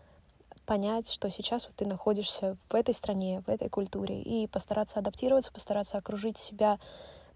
понять, 0.65 1.11
что 1.11 1.29
сейчас 1.29 1.67
вот 1.67 1.75
ты 1.75 1.85
находишься 1.85 2.57
в 2.69 2.75
этой 2.75 2.93
стране, 2.93 3.43
в 3.45 3.49
этой 3.49 3.69
культуре, 3.69 4.21
и 4.21 4.47
постараться 4.47 4.99
адаптироваться, 4.99 5.51
постараться 5.51 5.97
окружить 5.97 6.37
себя 6.37 6.79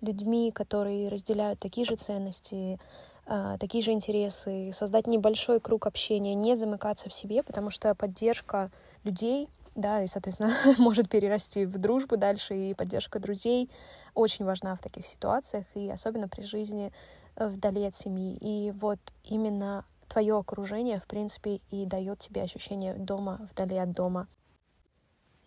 людьми, 0.02 0.52
которые 0.52 1.10
разделяют 1.10 1.60
такие 1.60 1.86
же 1.86 1.96
ценности, 1.96 2.80
а, 3.28 3.58
такие 3.58 3.84
же 3.84 3.92
интересы, 3.92 4.72
создать 4.74 5.08
небольшой 5.08 5.60
круг 5.60 5.88
общения, 5.88 6.36
не 6.36 6.56
замыкаться 6.56 7.10
в 7.10 7.14
себе, 7.14 7.42
потому 7.42 7.70
что 7.70 7.96
поддержка 7.96 8.72
людей, 9.04 9.50
да, 9.76 10.02
и, 10.02 10.08
соответственно, 10.08 10.54
может 10.78 11.10
перерасти 11.10 11.66
в 11.66 11.78
дружбу 11.78 12.18
дальше, 12.18 12.56
и 12.56 12.74
поддержка 12.74 13.20
друзей 13.20 13.70
очень 14.14 14.46
важна 14.46 14.76
в 14.76 14.80
таких 14.80 15.08
ситуациях, 15.08 15.66
и 15.74 15.90
особенно 15.90 16.30
при 16.30 16.44
жизни 16.44 16.94
э, 17.36 17.48
вдали 17.48 17.84
от 17.86 17.96
семьи. 17.96 18.38
И 18.40 18.72
вот 18.72 19.00
именно 19.24 19.86
твое 20.08 20.38
окружение, 20.38 21.00
в 21.00 21.08
принципе, 21.08 21.60
и 21.72 21.86
дает 21.86 22.20
тебе 22.20 22.44
ощущение 22.44 22.94
дома 22.94 23.48
вдали 23.52 23.78
от 23.78 23.92
дома. 23.92 24.28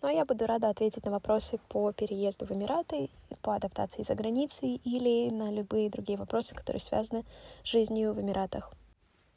А 0.01 0.13
я 0.13 0.25
буду 0.25 0.47
рада 0.47 0.69
ответить 0.69 1.05
на 1.05 1.11
вопросы 1.11 1.59
по 1.69 1.91
переезду 1.91 2.47
в 2.47 2.53
Эмираты, 2.53 3.11
по 3.43 3.57
адаптации 3.57 4.03
за 4.03 4.15
границей 4.15 4.81
или 4.85 5.29
на 5.29 5.51
любые 5.51 5.91
другие 5.91 6.17
вопросы, 6.17 6.55
которые 6.55 6.81
связаны 6.81 7.25
с 7.65 7.69
жизнью 7.69 8.13
в 8.13 8.21
Эмиратах 8.21 8.73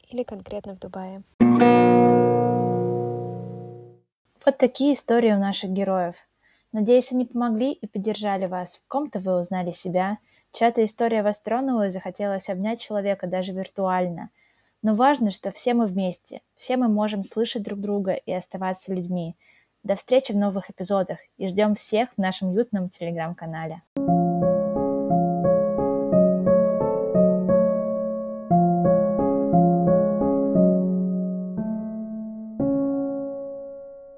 или 0.08 0.22
конкретно 0.22 0.76
в 0.76 0.78
Дубае. 0.78 1.24
Вот 4.44 4.56
такие 4.56 4.92
истории 4.92 5.32
у 5.32 5.38
наших 5.38 5.70
героев. 5.70 6.14
Надеюсь, 6.70 7.10
они 7.12 7.24
помогли 7.24 7.72
и 7.72 7.88
поддержали 7.88 8.46
вас. 8.46 8.76
В 8.76 8.86
ком-то 8.86 9.18
вы 9.18 9.36
узнали 9.40 9.72
себя, 9.72 10.18
чья-то 10.52 10.84
история 10.84 11.24
вас 11.24 11.40
тронула 11.40 11.88
и 11.88 11.90
захотелось 11.90 12.48
обнять 12.48 12.80
человека 12.80 13.26
даже 13.26 13.52
виртуально. 13.52 14.30
Но 14.80 14.94
важно, 14.94 15.32
что 15.32 15.50
все 15.50 15.74
мы 15.74 15.86
вместе, 15.86 16.40
все 16.54 16.76
мы 16.76 16.86
можем 16.86 17.24
слышать 17.24 17.64
друг 17.64 17.80
друга 17.80 18.12
и 18.12 18.30
оставаться 18.30 18.94
людьми– 18.94 19.34
до 19.82 19.96
встречи 19.96 20.32
в 20.32 20.36
новых 20.36 20.70
эпизодах 20.70 21.18
и 21.36 21.48
ждем 21.48 21.74
всех 21.74 22.10
в 22.16 22.18
нашем 22.18 22.48
уютном 22.48 22.88
телеграм-канале. 22.88 23.82